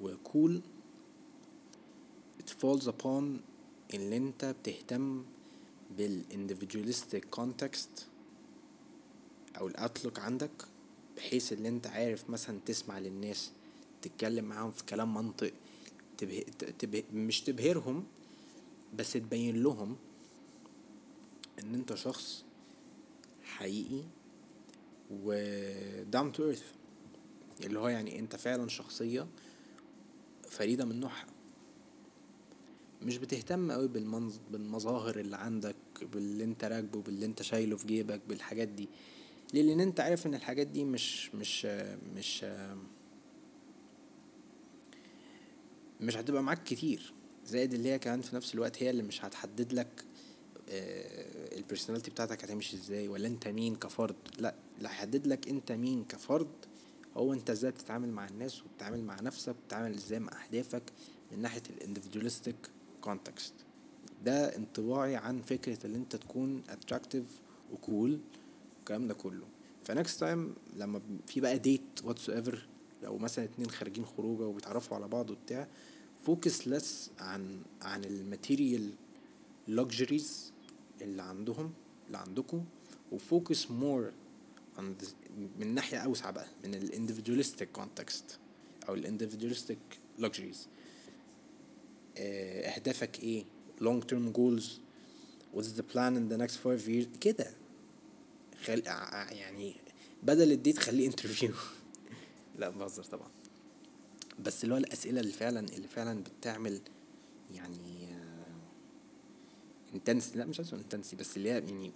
و 0.00 0.14
cool 0.24 0.60
it 2.42 2.50
falls 2.50 2.86
upon 2.86 3.24
إن 3.94 4.12
أنت 4.12 4.44
بتهتم 4.44 5.24
بالاندفجواليستيك 5.96 7.34
context 7.40 8.02
أو 9.58 9.68
الاوتلوك 9.68 10.18
عندك 10.18 10.50
بحيث 11.16 11.52
إن 11.52 11.66
أنت 11.66 11.86
عارف 11.86 12.30
مثلا 12.30 12.58
تسمع 12.66 12.98
للناس 12.98 13.52
تتكلم 14.02 14.44
معاهم 14.44 14.70
في 14.70 14.84
كلام 14.84 15.14
منطق 15.14 15.52
تبه... 16.18 16.40
تبه... 16.78 17.02
مش 17.12 17.40
تبهرهم 17.40 18.04
بس 18.92 19.12
تبين 19.12 19.62
لهم 19.62 19.96
إن 21.58 21.74
أنت 21.74 21.94
شخص 21.94 22.44
حقيقي 23.44 24.04
و 25.10 25.34
down 26.12 26.36
to 26.36 26.40
earth. 26.40 26.64
اللي 27.64 27.78
هو 27.78 27.88
يعني 27.88 28.18
أنت 28.18 28.36
فعلا 28.36 28.68
شخصية 28.68 29.26
فريدة 30.48 30.84
من 30.84 31.00
نوعها. 31.00 31.26
مش 33.02 33.18
بتهتم 33.18 33.72
قوي 33.72 33.88
بالمنظ... 33.88 34.36
بالمظاهر 34.50 35.20
اللي 35.20 35.36
عندك 35.36 35.76
باللي 36.12 36.44
أنت 36.44 36.64
راكبه 36.64 37.02
باللي 37.02 37.26
أنت 37.26 37.42
شايله 37.42 37.76
في 37.76 37.86
جيبك 37.86 38.20
بالحاجات 38.28 38.68
دي. 38.68 38.88
ليه 39.54 39.62
لأن 39.62 39.80
أنت 39.80 40.00
عارف 40.00 40.26
إن 40.26 40.34
الحاجات 40.34 40.66
دي 40.66 40.84
مش 40.84 41.34
مش 41.34 41.66
مش 42.16 42.44
مش 46.00 46.16
هتبقى 46.16 46.42
معاك 46.42 46.62
كتير. 46.64 47.12
زائد 47.46 47.74
اللي 47.74 47.88
هي 47.88 47.98
كمان 47.98 48.20
في 48.20 48.36
نفس 48.36 48.54
الوقت 48.54 48.82
هي 48.82 48.90
اللي 48.90 49.02
مش 49.02 49.24
هتحدد 49.24 49.72
لك 49.72 50.04
آه، 50.68 51.56
البرسوناليتي 51.58 52.10
بتاعتك 52.10 52.44
هتمشي 52.44 52.76
إزاي 52.76 53.08
ولا 53.08 53.28
أنت 53.28 53.48
مين 53.48 53.76
كفرد؟ 53.76 54.16
لا 54.38 54.54
اللي 54.78 54.88
هيحدد 54.88 55.26
لك 55.26 55.48
أنت 55.48 55.72
مين 55.72 56.04
كفرد 56.04 56.48
هو 57.16 57.32
أنت 57.32 57.50
إزاي 57.50 57.70
بتتعامل 57.70 58.08
مع 58.08 58.28
الناس 58.28 58.62
وبتتعامل 58.62 59.04
مع 59.04 59.20
نفسك 59.20 59.48
وبتتعامل 59.62 59.94
إزاي 59.94 60.18
مع 60.20 60.44
أهدافك 60.44 60.82
من 61.32 61.42
ناحية 61.42 61.62
ال 61.70 61.76
individualistic 61.76 62.56
context 63.00 63.54
ده 64.24 64.56
انطباعي 64.56 65.16
عن 65.16 65.42
فكرة 65.42 65.86
إن 65.86 65.94
أنت 65.94 66.16
تكون 66.16 66.62
attractive 66.68 67.24
و 67.72 67.82
cool 67.82 68.20
الكلام 68.80 69.08
ده 69.08 69.14
كله. 69.14 69.44
ف 69.84 69.91
next 69.91 70.20
time 70.20 70.54
لما 70.76 71.00
في 71.26 71.40
بقى 71.40 71.58
date 71.58 71.82
whatsoever 72.04 72.66
لو 73.02 73.18
مثلا 73.18 73.44
اتنين 73.44 73.70
خارجين 73.70 74.04
خروجة 74.04 74.42
وبيتعرفوا 74.42 74.96
على 74.96 75.08
بعض 75.08 75.30
وبتاع 75.30 75.68
focus 76.26 76.68
less 76.68 77.10
عن 77.18 77.62
عن 77.82 78.04
ال 78.04 78.14
material 78.14 78.90
luxuries 79.68 80.52
اللي 81.00 81.22
عندهم 81.22 81.72
اللي 82.06 82.18
عندكم 82.18 82.64
و 83.12 83.22
focus 83.22 83.70
more 83.70 84.12
من 85.58 85.74
ناحية 85.74 85.98
أوسع 85.98 86.30
بقى 86.30 86.46
من 86.64 86.74
ال 86.74 86.80
individualistic 86.80 87.72
context 87.72 88.38
أو 88.88 88.94
ال 88.94 88.99
individualistic 89.00 89.78
luxuries 90.18 90.68
أهدافك 92.16 93.20
إيه؟ 93.20 93.44
long 93.80 94.00
term 94.00 94.32
goals. 94.32 94.80
What's 95.52 95.72
the 95.72 95.82
plan 95.82 96.16
in 96.16 96.28
the 96.28 96.38
next 96.38 96.56
five 96.56 96.88
years 96.88 97.18
كده. 97.20 97.50
خل... 98.64 98.82
يعني 99.30 99.74
بدل 100.22 100.52
ال 100.52 100.57
date 100.57 100.78
خليه 100.78 101.06
interview 101.06 101.50
لا 102.58 102.68
بهزر 102.68 103.02
طبعا. 103.02 103.28
بس 104.38 104.64
اللي 104.64 104.74
هو 104.74 104.78
الأسئلة 104.78 105.20
اللي 105.20 105.32
فعلا 105.32 105.60
اللي 105.60 105.88
فعلا 105.88 106.22
بتعمل 106.22 106.80
يعني 107.54 108.08
intense 109.94 110.36
لا 110.36 110.44
مش 110.44 110.60
عايز 110.60 110.74
intensity 110.74 111.16
بس 111.16 111.36
اللي 111.36 111.48
هي 111.50 111.54
يعني 111.54 111.92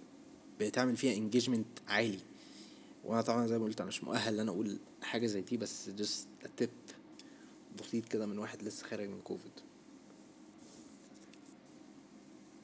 بتعمل 0.59 0.97
فيها 0.97 1.17
engagement 1.17 1.67
عالي. 1.87 2.19
وأنا 3.03 3.21
طبعا 3.21 3.47
زي 3.47 3.57
ما 3.57 3.65
قلت 3.65 3.79
أنا 3.81 3.87
مش 3.87 4.03
مؤهل 4.03 4.33
إن 4.33 4.39
أنا 4.39 4.51
أقول 4.51 4.77
حاجة 5.01 5.27
زي 5.27 5.41
دي 5.41 5.57
بس 5.57 5.89
just 5.89 6.27
تip 6.61 6.93
بسيط 7.81 8.05
كده 8.07 8.25
من 8.25 8.39
واحد 8.39 8.63
لسه 8.63 8.85
خارج 8.85 9.09
من 9.09 9.21
كوفيد 9.21 9.51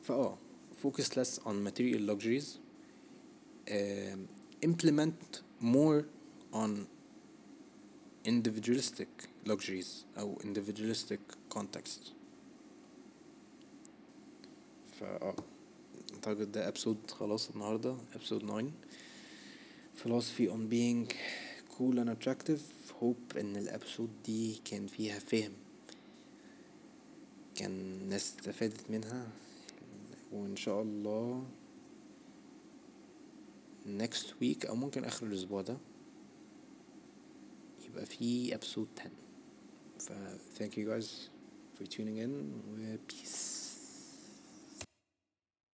فآه 0.04 0.38
focus 0.84 1.06
less 1.18 1.40
on 1.46 1.56
material 1.68 2.02
luxuries 2.12 2.48
uh, 3.70 4.18
implement 4.62 5.42
more 5.62 6.00
on 6.54 6.70
individualistic 8.28 9.28
luxuries 9.50 10.06
أو 10.18 10.38
individualistic 10.44 11.20
context 11.58 12.12
فا 15.00 15.34
أعتقد 16.14 16.52
ده 16.52 16.72
episode 16.72 17.12
خلاص 17.12 17.50
النهاردة 17.50 17.96
episode 18.14 18.42
9 18.42 18.72
philosophy 20.04 20.48
on 20.50 20.70
being 20.70 21.12
cool 21.78 21.98
and 22.00 22.10
attractive 22.10 22.62
hope 23.02 23.38
إن 23.38 23.56
الأبسود 23.58 24.10
دي 24.26 24.62
كان 24.66 24.88
فيها 24.88 25.20
فهم 25.20 25.52
كان 27.56 28.04
ناس 28.10 28.22
استفادت 28.30 28.92
منها 28.92 29.28
وإن 30.32 30.56
شاء 30.56 30.82
الله 30.82 31.44
next 34.00 34.26
week 34.42 34.66
أو 34.70 34.76
ممكن 34.76 35.04
آخر 35.06 35.26
الأسبوع 35.28 35.62
ده 35.62 35.78
يبقى 37.93 38.07
في 38.07 38.55
episode 38.59 39.01
10 39.01 39.11
ف 39.99 40.13
thank 40.59 40.73
you 40.77 40.87
guys 40.89 41.09
for 41.79 41.87
tuning 41.87 42.19
in 42.19 42.31
و 42.69 42.97
peace 43.13 43.62